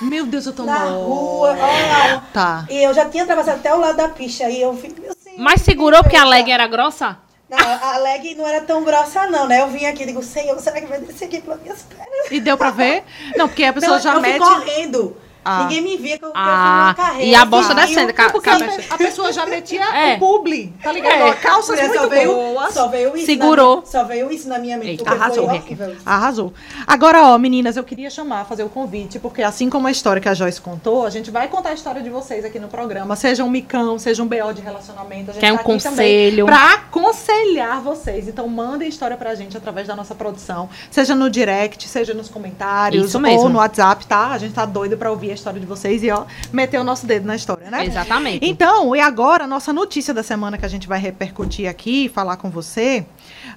Meu 0.00 0.24
Deus, 0.26 0.46
eu 0.46 0.52
tô 0.54 0.64
Na 0.64 0.78
rua, 0.84 1.50
olha. 1.58 2.22
Tá. 2.32 2.66
E 2.70 2.82
eu 2.82 2.92
já 2.94 3.06
tinha 3.06 3.22
atravessado 3.24 3.56
até 3.56 3.74
o 3.74 3.78
lado 3.78 3.96
da 3.96 4.08
pista. 4.08 4.48
E 4.48 4.60
eu 4.62 4.74
fiquei 4.76 5.08
assim. 5.08 5.36
Mas 5.38 5.60
segurou 5.62 6.02
porque 6.02 6.16
a 6.16 6.24
leg 6.24 6.50
era 6.50 6.66
grossa? 6.66 7.16
Não, 7.48 7.58
a 7.58 7.96
leg 7.98 8.34
não 8.34 8.46
era 8.46 8.60
tão 8.62 8.82
grossa, 8.82 9.26
não, 9.28 9.46
né? 9.46 9.60
Eu 9.60 9.68
vim 9.68 9.86
aqui 9.86 10.02
e 10.02 10.06
digo, 10.06 10.22
Senhor, 10.22 10.58
será 10.60 10.80
que 10.80 10.86
vai 10.86 10.98
descer 11.00 11.26
aqui 11.26 11.40
pelas 11.40 11.60
minhas 11.60 11.82
pernas? 11.82 12.30
E 12.30 12.40
deu 12.40 12.58
pra 12.58 12.70
ver? 12.72 13.04
Não, 13.36 13.46
porque 13.46 13.62
a 13.64 13.72
pessoa 13.74 13.96
Não, 13.96 14.02
já 14.02 14.14
eu 14.14 14.20
mete. 14.20 14.44
fui 14.44 14.54
correndo. 14.54 15.16
Ah. 15.48 15.62
Ninguém 15.62 15.80
me 15.80 15.96
via 15.96 16.18
que 16.18 16.24
eu, 16.24 16.32
Ah, 16.34 16.94
fui 16.96 17.02
uma 17.02 17.08
carreira. 17.10 17.30
e 17.30 17.34
a 17.36 17.44
bosta 17.44 17.72
assim, 17.74 17.86
descendo, 17.86 18.10
eu- 18.10 18.14
ca- 18.14 18.30
Porque 18.30 18.50
a, 18.50 18.56
a 18.90 18.98
pessoa 18.98 19.32
já 19.32 19.46
metia 19.46 19.84
É. 19.94 20.16
o 20.16 20.18
publi, 20.18 20.72
tá 20.82 20.90
ligado? 20.90 21.22
É. 21.22 21.32
Calças 21.34 21.78
muito 21.80 21.94
só 21.94 22.08
veio, 22.08 22.34
boas. 22.34 22.74
Só 22.74 22.88
veio 22.88 23.16
isso. 23.16 23.26
Segurou. 23.26 23.76
Na, 23.76 23.80
minha- 23.82 23.86
só 23.92 24.04
veio 24.04 24.32
isso 24.32 24.48
na 24.48 24.58
minha 24.58 24.76
mente. 24.76 24.88
Eita, 25.00 25.10
arrasou, 25.12 25.48
foi. 25.48 25.96
Arrasou. 26.04 26.52
Agora, 26.86 27.22
ó, 27.22 27.38
meninas, 27.38 27.76
eu 27.76 27.84
queria 27.84 28.10
chamar, 28.10 28.44
fazer 28.46 28.64
o 28.64 28.68
convite, 28.68 29.18
porque 29.20 29.42
assim 29.42 29.70
como 29.70 29.86
a 29.86 29.90
história 29.90 30.20
que 30.20 30.28
a 30.28 30.34
Joyce 30.34 30.60
contou, 30.60 31.06
a 31.06 31.10
gente 31.10 31.30
vai 31.30 31.46
contar 31.48 31.68
a 31.70 31.74
história 31.74 32.02
de 32.02 32.10
vocês 32.10 32.44
aqui 32.44 32.58
no 32.58 32.68
programa. 32.68 33.14
Seja 33.14 33.44
um 33.44 33.50
micão, 33.50 33.98
seja 33.98 34.22
um 34.22 34.26
BO 34.26 34.52
de 34.52 34.62
relacionamento. 34.62 35.30
A 35.30 35.34
gente 35.34 35.40
Quer 35.40 35.52
um 35.52 35.56
tá 35.56 35.60
aqui 35.62 35.70
conselho. 35.72 36.44
Também 36.46 36.58
pra 36.60 36.74
aconselhar 36.74 37.80
vocês. 37.80 38.26
Então, 38.28 38.48
mandem 38.48 38.88
história 38.88 39.16
pra 39.16 39.34
gente 39.34 39.56
através 39.56 39.86
da 39.86 39.94
nossa 39.94 40.14
produção. 40.14 40.68
Seja 40.90 41.14
no 41.14 41.30
direct, 41.30 41.88
seja 41.88 42.12
nos 42.14 42.28
comentários, 42.28 43.06
Isso 43.08 43.20
mesmo. 43.20 43.40
ou 43.42 43.48
no 43.48 43.58
WhatsApp, 43.58 44.06
tá? 44.06 44.28
A 44.32 44.38
gente 44.38 44.54
tá 44.54 44.64
doido 44.64 44.96
pra 44.96 45.10
ouvir 45.10 45.30
história 45.36 45.60
de 45.60 45.66
vocês 45.66 46.02
e, 46.02 46.10
ó, 46.10 46.24
meter 46.52 46.80
o 46.80 46.84
nosso 46.84 47.06
dedo 47.06 47.26
na 47.26 47.36
história, 47.36 47.70
né? 47.70 47.86
Exatamente. 47.86 48.44
Então, 48.44 48.94
e 48.96 49.00
agora, 49.00 49.44
a 49.44 49.46
nossa 49.46 49.72
notícia 49.72 50.12
da 50.12 50.22
semana 50.22 50.58
que 50.58 50.64
a 50.64 50.68
gente 50.68 50.88
vai 50.88 50.98
repercutir 50.98 51.68
aqui, 51.68 52.08
falar 52.08 52.36
com 52.36 52.50
você, 52.50 53.06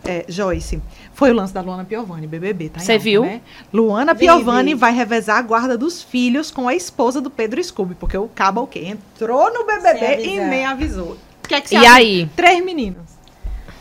é, 0.06 0.26
Joyce, 0.28 0.82
foi 1.14 1.32
o 1.32 1.34
lance 1.34 1.54
da 1.54 1.62
Luana 1.62 1.84
Piovani, 1.84 2.28
BBB, 2.28 2.70
tá? 2.70 2.80
Você 2.80 2.98
viu? 2.98 3.24
Né? 3.24 3.42
Luana 3.74 4.14
Piovani 4.14 4.74
vai 4.76 4.94
revezar 4.94 5.38
a 5.38 5.42
guarda 5.42 5.78
dos 5.78 6.04
filhos 6.04 6.52
com 6.52 6.68
a 6.68 6.76
esposa 6.76 7.20
do 7.20 7.30
Pedro 7.30 7.64
Scooby, 7.64 7.96
porque 7.96 8.18
o 8.18 8.28
cabo 8.28 8.62
o 8.62 8.68
quê? 8.68 8.80
Entrou 8.86 9.52
no 9.54 9.66
BBB 9.66 10.26
e 10.26 10.40
nem 10.40 10.66
avisou. 10.66 11.18
Que 11.48 11.56
é 11.56 11.62
que 11.62 11.74
E 11.74 11.78
acha? 11.78 11.94
aí? 11.96 12.30
Três 12.36 12.64
meninos. 12.64 13.09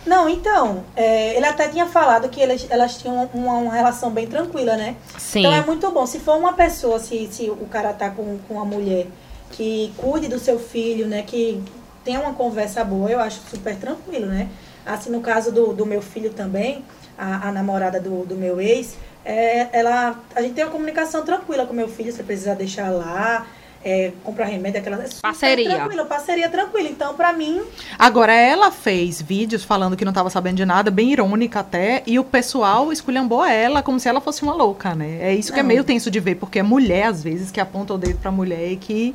Não, 0.07 0.29
então, 0.29 0.85
é, 0.97 1.37
ele 1.37 1.45
até 1.45 1.69
tinha 1.69 1.87
falado 1.87 2.29
que 2.29 2.41
elas, 2.41 2.67
elas 2.71 2.97
tinham 2.97 3.29
uma, 3.35 3.55
uma 3.55 3.75
relação 3.75 4.11
bem 4.11 4.27
tranquila, 4.27 4.77
né? 4.77 4.97
Sim. 5.19 5.41
Então 5.41 5.53
é 5.53 5.65
muito 5.65 5.91
bom. 5.91 6.07
Se 6.07 6.19
for 6.19 6.37
uma 6.37 6.53
pessoa, 6.53 6.99
se, 6.99 7.29
se 7.31 7.51
o 7.51 7.67
cara 7.67 7.93
tá 7.93 8.09
com, 8.11 8.39
com 8.47 8.55
uma 8.55 8.65
mulher 8.65 9.07
que 9.51 9.93
cuide 9.97 10.29
do 10.29 10.39
seu 10.39 10.59
filho, 10.59 11.07
né? 11.07 11.23
Que 11.23 11.63
tenha 12.05 12.21
uma 12.21 12.33
conversa 12.33 12.83
boa, 12.85 13.11
eu 13.11 13.21
acho 13.21 13.41
super 13.51 13.77
tranquilo, 13.77 14.27
né? 14.27 14.49
Assim, 14.87 15.11
no 15.11 15.21
caso 15.21 15.53
do, 15.53 15.75
do 15.75 15.85
meu 15.85 16.01
filho 16.01 16.31
também, 16.31 16.85
a, 17.19 17.49
a 17.49 17.53
namorada 17.53 18.01
do, 18.01 18.25
do 18.25 18.35
meu 18.35 18.61
ex, 18.61 18.97
é, 19.25 19.69
ela, 19.79 20.19
a 20.35 20.41
gente 20.41 20.55
tem 20.55 20.65
uma 20.65 20.71
comunicação 20.71 21.23
tranquila 21.23 21.67
com 21.67 21.75
meu 21.75 21.89
filho, 21.89 22.11
você 22.11 22.23
precisa 22.23 22.55
deixar 22.55 22.89
lá, 22.89 23.47
é, 23.85 24.13
comprar 24.25 24.47
remédio, 24.47 24.81
aquela... 24.81 24.97
super 25.07 25.21
Parceria. 25.21 25.77
Tranquila, 25.77 26.05
parceria 26.05 26.49
tranquila. 26.49 26.89
Então, 26.89 27.15
pra 27.15 27.33
mim, 27.33 27.63
Agora, 27.99 28.33
ela 28.33 28.71
fez 28.71 29.21
vídeos 29.21 29.65
falando 29.65 29.97
que 29.97 30.05
não 30.05 30.11
estava 30.11 30.31
sabendo 30.31 30.57
de 30.57 30.65
nada, 30.65 30.91
bem 30.91 31.13
irônica 31.13 31.61
até, 31.61 32.03
e 32.07 32.19
o 32.19 32.25
pessoal 32.25 32.93
esculhambou 32.93 33.45
ela 33.45 33.83
como 33.83 33.99
se 33.99 34.09
ela 34.09 34.21
fosse 34.21 34.43
uma 34.43 34.55
louca, 34.55 34.95
né? 34.95 35.19
É 35.21 35.35
isso 35.35 35.53
que 35.53 35.61
é 35.61 35.63
Não. 35.63 35.69
meio 35.69 35.85
tenso 35.85 36.11
de 36.11 36.21
ver, 36.21 36.37
porque 36.37 36.59
é 36.59 36.63
mulher, 36.63 37.05
às 37.05 37.23
vezes, 37.23 37.51
que 37.51 37.61
aponta 37.61 37.95
o 37.95 37.99
dedo 37.99 38.19
pra 38.19 38.31
mulher 38.31 38.73
e 38.73 38.77
que 38.77 39.15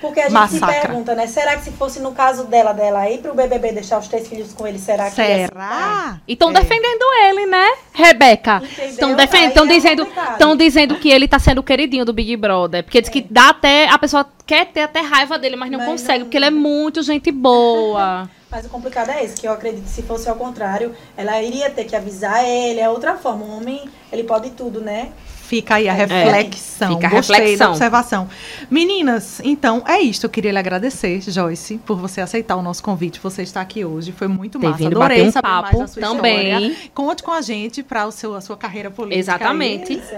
Porque 0.00 0.20
a 0.20 0.24
gente 0.24 0.32
Massacra. 0.32 0.74
se 0.74 0.80
pergunta, 0.86 1.14
né? 1.14 1.26
Será 1.26 1.56
que 1.56 1.64
se 1.64 1.70
fosse 1.72 2.00
no 2.00 2.12
caso 2.12 2.44
dela, 2.44 2.72
dela 2.72 3.08
ir 3.10 3.18
pro 3.18 3.34
BBB 3.34 3.72
deixar 3.72 3.98
os 3.98 4.08
três 4.08 4.28
filhos 4.28 4.52
com 4.52 4.66
ele, 4.66 4.78
será 4.78 5.08
que? 5.08 5.16
Será? 5.16 6.18
E 6.28 6.32
estão 6.34 6.50
É. 6.50 6.54
defendendo 6.54 7.04
ele, 7.24 7.46
né, 7.46 7.66
Rebeca? 7.92 8.62
Estão 8.64 9.14
defendendo, 9.14 9.48
estão 9.48 9.64
é 9.64 9.68
dizendo, 9.68 10.08
estão 10.32 10.56
dizendo 10.56 10.94
que 10.96 11.08
ele 11.10 11.26
tá 11.26 11.38
sendo 11.38 11.58
o 11.58 11.62
queridinho 11.62 12.04
do 12.04 12.12
Big 12.12 12.36
Brother, 12.36 12.84
porque 12.84 13.00
diz 13.00 13.08
que 13.10 13.22
dá 13.28 13.48
até 13.50 13.88
a 13.88 13.98
pessoa 13.98 14.26
quer 14.46 14.66
ter 14.66 14.82
até 14.82 15.00
raiva 15.00 15.38
dele, 15.38 15.56
mas 15.56 15.70
não 15.70 15.78
Mas 15.78 15.88
consegue, 15.88 16.18
não- 16.20 16.26
porque 16.26 16.36
ele 16.36 16.44
é 16.46 16.50
muito 16.50 17.02
gente 17.02 17.30
boa. 17.32 18.28
Mas 18.48 18.64
o 18.64 18.68
complicado 18.68 19.10
é 19.10 19.24
esse, 19.24 19.40
que 19.40 19.46
eu 19.48 19.52
acredito 19.52 19.82
que 19.82 19.90
se 19.90 20.02
fosse 20.02 20.28
ao 20.30 20.36
contrário, 20.36 20.94
ela 21.16 21.42
iria 21.42 21.68
ter 21.68 21.84
que 21.84 21.96
avisar 21.96 22.44
ele, 22.44 22.78
é 22.78 22.88
outra 22.88 23.16
forma. 23.16 23.44
O 23.44 23.56
homem, 23.56 23.88
ele 24.12 24.22
pode 24.22 24.50
tudo, 24.50 24.80
né? 24.80 25.08
Fica 25.46 25.76
aí 25.76 25.88
a 25.88 25.92
reflexão. 25.92 26.94
fica 26.94 27.06
a 27.06 27.10
Gostei 27.10 27.36
reflexão. 27.36 27.66
da 27.66 27.70
observação. 27.72 28.28
Meninas, 28.68 29.40
então 29.44 29.82
é 29.86 30.00
isso. 30.00 30.26
Eu 30.26 30.30
queria 30.30 30.50
lhe 30.50 30.58
agradecer, 30.58 31.20
Joyce, 31.20 31.78
por 31.86 31.96
você 31.96 32.20
aceitar 32.20 32.56
o 32.56 32.62
nosso 32.62 32.82
convite. 32.82 33.20
Você 33.22 33.42
está 33.42 33.60
aqui 33.60 33.84
hoje. 33.84 34.10
Foi 34.10 34.26
muito 34.26 34.58
Ter 34.58 34.66
massa. 34.66 34.78
vindo 34.78 34.96
Adorei 34.96 35.18
bater 35.18 35.28
um 35.28 35.32
saber 35.32 35.46
papo 35.48 35.62
mais 35.78 35.78
da 35.78 35.86
sua 35.86 36.02
também. 36.16 36.46
história. 36.52 36.76
Conte 36.92 37.22
com 37.22 37.30
a 37.30 37.40
gente 37.40 37.82
para 37.82 38.02
a 38.04 38.10
sua 38.40 38.56
carreira 38.56 38.90
política. 38.90 39.20
Exatamente. 39.20 40.00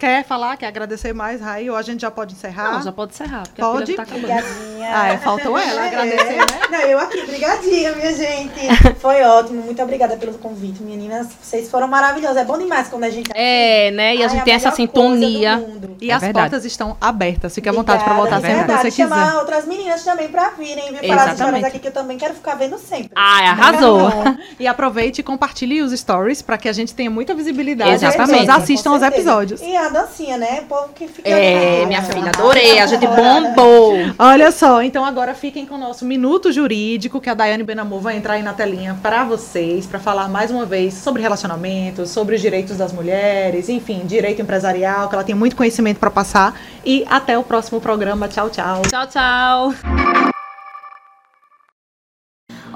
Quer 0.00 0.24
falar? 0.24 0.56
Quer 0.56 0.68
agradecer 0.68 1.12
mais, 1.12 1.42
Raí? 1.42 1.68
Ou 1.68 1.76
a 1.76 1.82
gente 1.82 2.00
já 2.00 2.10
pode 2.10 2.32
encerrar? 2.32 2.72
Não, 2.72 2.82
já 2.82 2.90
pode 2.90 3.12
encerrar, 3.12 3.42
porque 3.42 3.60
Pode? 3.60 3.92
a 3.92 3.96
tá 3.96 4.02
acabando. 4.02 4.24
Obrigadinha. 4.24 4.90
Ah, 4.92 5.08
é, 5.08 5.18
faltou 5.18 5.58
ela 5.58 5.86
agradecer, 5.86 6.36
né? 6.38 6.46
Não, 6.70 6.80
eu 6.80 6.98
aqui, 6.98 7.26
brigadinha, 7.26 7.92
minha 7.92 8.14
gente. 8.14 8.94
Foi 8.98 9.22
ótimo, 9.22 9.62
muito 9.62 9.82
obrigada 9.82 10.16
pelo 10.16 10.32
convite, 10.38 10.82
meninas. 10.82 11.28
Vocês 11.42 11.70
foram 11.70 11.86
maravilhosas. 11.86 12.38
É 12.38 12.44
bom 12.46 12.56
demais 12.56 12.88
quando 12.88 13.04
a 13.04 13.10
gente. 13.10 13.30
É, 13.34 13.90
né? 13.90 14.16
E 14.16 14.22
a 14.22 14.24
Ai, 14.24 14.30
gente 14.30 14.40
a 14.40 14.44
tem 14.44 14.54
essa 14.54 14.70
melhor 14.70 14.76
sintonia. 14.76 15.68
E 16.00 16.10
É 16.10 16.14
as 16.14 16.22
verdade. 16.22 16.48
portas 16.48 16.64
estão 16.64 16.96
abertas. 16.98 17.54
Fique 17.54 17.68
à 17.68 17.72
vontade 17.72 18.02
para 18.02 18.14
voltar 18.14 18.38
Obrigada, 18.38 18.60
sempre 18.62 18.74
que 18.76 18.80
você 18.82 19.02
quiser. 19.02 19.02
chamar 19.14 19.36
outras 19.36 19.66
meninas 19.66 20.02
também 20.02 20.28
pra 20.28 20.48
virem, 20.50 20.94
viu? 20.94 21.08
Falar 21.08 21.24
as 21.28 21.32
histórias 21.38 21.64
aqui 21.64 21.78
que 21.78 21.88
eu 21.88 21.92
também 21.92 22.16
quero 22.16 22.32
ficar 22.32 22.54
vendo 22.54 22.78
sempre. 22.78 23.10
Ai, 23.14 23.44
arrasou. 23.48 24.10
E 24.58 24.66
aproveite 24.66 25.20
e 25.20 25.24
compartilhe 25.24 25.82
os 25.82 25.92
stories 25.92 26.40
para 26.40 26.56
que 26.56 26.70
a 26.70 26.72
gente 26.72 26.94
tenha 26.94 27.10
muita 27.10 27.34
visibilidade. 27.34 27.90
Exatamente. 27.92 28.20
As 28.22 28.30
pessoas 28.40 28.48
assistam 28.62 28.90
aos 28.92 29.02
episódios. 29.02 29.60
E 29.60 29.76
a 29.76 29.89
dancinha, 29.90 30.36
né? 30.36 30.60
O 30.62 30.66
povo 30.66 30.88
que 30.94 31.08
fica. 31.08 31.28
É, 31.28 31.84
minha 31.86 32.02
filha, 32.02 32.30
adorei. 32.30 32.78
A 32.78 32.86
gente 32.86 33.06
bombou. 33.06 33.94
Olha 34.18 34.50
só, 34.50 34.82
então 34.82 35.04
agora 35.04 35.34
fiquem 35.34 35.66
com 35.66 35.74
o 35.74 35.78
nosso 35.78 36.04
minuto 36.04 36.52
jurídico, 36.52 37.20
que 37.20 37.28
a 37.28 37.34
Daiane 37.34 37.62
Benamor 37.62 38.00
vai 38.00 38.16
entrar 38.16 38.34
aí 38.34 38.42
na 38.42 38.52
telinha 38.52 38.98
para 39.02 39.24
vocês, 39.24 39.86
para 39.86 39.98
falar 39.98 40.28
mais 40.28 40.50
uma 40.50 40.64
vez 40.64 40.94
sobre 40.94 41.22
relacionamentos, 41.22 42.10
sobre 42.10 42.36
os 42.36 42.40
direitos 42.40 42.76
das 42.76 42.92
mulheres, 42.92 43.68
enfim, 43.68 44.02
direito 44.04 44.42
empresarial, 44.42 45.08
que 45.08 45.14
ela 45.14 45.24
tem 45.24 45.34
muito 45.34 45.56
conhecimento 45.56 45.98
para 45.98 46.10
passar. 46.10 46.58
E 46.84 47.04
até 47.08 47.36
o 47.36 47.42
próximo 47.42 47.80
programa. 47.80 48.28
Tchau, 48.28 48.50
tchau. 48.50 48.82
Tchau, 48.82 49.06
tchau. 49.06 50.39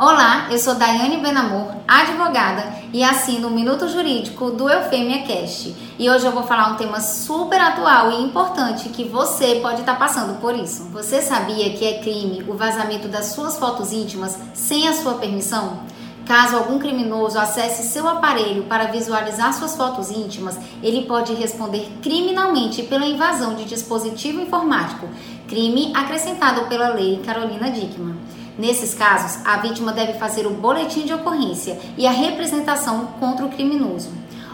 Olá, 0.06 0.48
eu 0.50 0.58
sou 0.58 0.74
Daiane 0.74 1.16
Benamor, 1.16 1.76
advogada 1.88 2.74
e 2.92 3.02
assino 3.02 3.48
o 3.48 3.50
Minuto 3.50 3.88
Jurídico 3.88 4.50
do 4.50 4.68
Eufêmia 4.68 5.22
Cast. 5.22 5.74
E 5.98 6.10
hoje 6.10 6.26
eu 6.26 6.30
vou 6.30 6.42
falar 6.42 6.72
um 6.72 6.76
tema 6.76 7.00
super 7.00 7.58
atual 7.58 8.12
e 8.12 8.22
importante 8.22 8.90
que 8.90 9.02
você 9.02 9.60
pode 9.62 9.80
estar 9.80 9.98
passando 9.98 10.38
por 10.42 10.54
isso. 10.54 10.90
Você 10.90 11.22
sabia 11.22 11.70
que 11.70 11.86
é 11.86 12.00
crime 12.00 12.44
o 12.46 12.52
vazamento 12.52 13.08
das 13.08 13.28
suas 13.28 13.58
fotos 13.58 13.92
íntimas 13.92 14.38
sem 14.52 14.86
a 14.86 14.92
sua 14.92 15.14
permissão? 15.14 15.78
Caso 16.26 16.56
algum 16.56 16.78
criminoso 16.78 17.38
acesse 17.38 17.90
seu 17.90 18.06
aparelho 18.06 18.64
para 18.64 18.88
visualizar 18.88 19.54
suas 19.54 19.74
fotos 19.74 20.10
íntimas, 20.10 20.58
ele 20.82 21.06
pode 21.06 21.32
responder 21.32 21.88
criminalmente 22.02 22.82
pela 22.82 23.06
invasão 23.06 23.54
de 23.54 23.64
dispositivo 23.64 24.42
informático, 24.42 25.08
crime 25.48 25.92
acrescentado 25.94 26.66
pela 26.66 26.88
Lei 26.88 27.22
Carolina 27.24 27.70
Dickmann. 27.70 28.16
Nesses 28.56 28.94
casos, 28.94 29.44
a 29.44 29.56
vítima 29.56 29.92
deve 29.92 30.14
fazer 30.14 30.46
o 30.46 30.50
boletim 30.50 31.04
de 31.04 31.12
ocorrência 31.12 31.78
e 31.98 32.06
a 32.06 32.12
representação 32.12 33.06
contra 33.18 33.44
o 33.44 33.50
criminoso. 33.50 34.10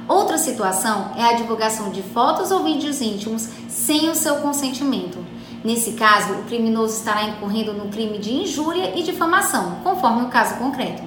Outra 0.09 0.39
situação 0.39 1.13
é 1.17 1.23
a 1.23 1.35
divulgação 1.35 1.91
de 1.91 2.03
fotos 2.03 2.51
ou 2.51 2.65
vídeos 2.65 3.01
íntimos 3.01 3.49
sem 3.69 4.09
o 4.09 4.15
seu 4.15 4.37
consentimento. 4.37 5.19
Nesse 5.63 5.93
caso, 5.93 6.33
o 6.33 6.45
criminoso 6.45 6.97
estará 6.97 7.25
incorrendo 7.25 7.75
no 7.75 7.91
crime 7.91 8.19
de 8.19 8.33
injúria 8.33 8.99
e 8.99 9.03
difamação, 9.03 9.77
conforme 9.85 10.23
o 10.23 10.29
caso 10.29 10.57
concreto. 10.57 11.03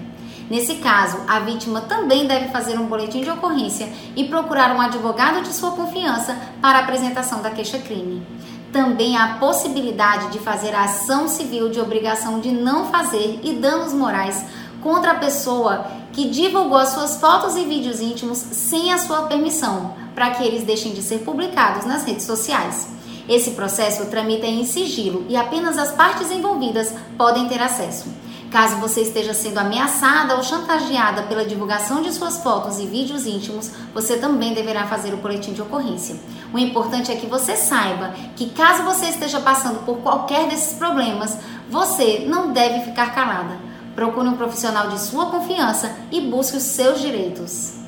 Nesse 0.50 0.76
caso, 0.76 1.18
a 1.28 1.40
vítima 1.40 1.82
também 1.82 2.28
deve 2.28 2.50
fazer 2.50 2.78
um 2.78 2.86
boletim 2.86 3.24
de 3.24 3.30
ocorrência 3.32 3.92
e 4.16 4.26
procurar 4.26 4.76
um 4.76 4.80
advogado 4.80 5.42
de 5.42 5.52
sua 5.52 5.72
confiança 5.72 6.38
para 6.62 6.78
a 6.78 6.82
apresentação 6.84 7.42
da 7.42 7.50
queixa-crime. 7.50 8.22
Também 8.74 9.16
a 9.16 9.36
possibilidade 9.36 10.32
de 10.32 10.40
fazer 10.40 10.74
a 10.74 10.86
ação 10.86 11.28
civil 11.28 11.70
de 11.70 11.80
obrigação 11.80 12.40
de 12.40 12.52
não 12.52 12.88
fazer 12.88 13.40
e 13.44 13.54
danos 13.54 13.94
morais 13.94 14.44
contra 14.82 15.12
a 15.12 15.20
pessoa 15.20 15.86
que 16.12 16.28
divulgou 16.28 16.78
as 16.78 16.90
suas 16.90 17.18
fotos 17.18 17.56
e 17.56 17.66
vídeos 17.66 18.02
íntimos 18.02 18.40
sem 18.40 18.92
a 18.92 18.98
sua 18.98 19.28
permissão, 19.28 19.94
para 20.16 20.32
que 20.32 20.44
eles 20.44 20.64
deixem 20.64 20.92
de 20.92 21.04
ser 21.04 21.20
publicados 21.20 21.86
nas 21.86 22.04
redes 22.04 22.26
sociais. 22.26 22.88
Esse 23.30 23.52
processo 23.52 24.08
tramita 24.08 24.48
em 24.48 24.66
sigilo 24.66 25.24
e 25.30 25.38
apenas 25.38 25.78
as 25.78 25.92
partes 25.92 26.32
envolvidas 26.32 26.96
podem 27.16 27.48
ter 27.48 27.62
acesso. 27.62 28.23
Caso 28.54 28.76
você 28.76 29.02
esteja 29.02 29.34
sendo 29.34 29.58
ameaçada 29.58 30.36
ou 30.36 30.44
chantageada 30.44 31.24
pela 31.24 31.44
divulgação 31.44 32.04
de 32.04 32.14
suas 32.14 32.38
fotos 32.38 32.78
e 32.78 32.86
vídeos 32.86 33.26
íntimos, 33.26 33.72
você 33.96 34.18
também 34.18 34.54
deverá 34.54 34.86
fazer 34.86 35.12
o 35.12 35.18
boletim 35.18 35.54
de 35.54 35.62
ocorrência. 35.64 36.18
O 36.54 36.60
importante 36.60 37.12
é 37.12 37.16
que 37.16 37.26
você 37.26 37.56
saiba 37.56 38.14
que, 38.36 38.52
caso 38.52 38.84
você 38.84 39.08
esteja 39.08 39.40
passando 39.40 39.84
por 39.86 39.98
qualquer 40.04 40.48
desses 40.48 40.78
problemas, 40.78 41.36
você 41.68 42.26
não 42.28 42.54
deve 42.54 42.82
ficar 42.82 43.16
calada. 43.16 43.58
Procure 43.96 44.28
um 44.28 44.38
profissional 44.38 44.88
de 44.88 45.02
sua 45.02 45.32
confiança 45.32 45.92
e 46.12 46.22
busque 46.22 46.56
os 46.56 46.64
seus 46.64 47.02
direitos. 47.02 47.83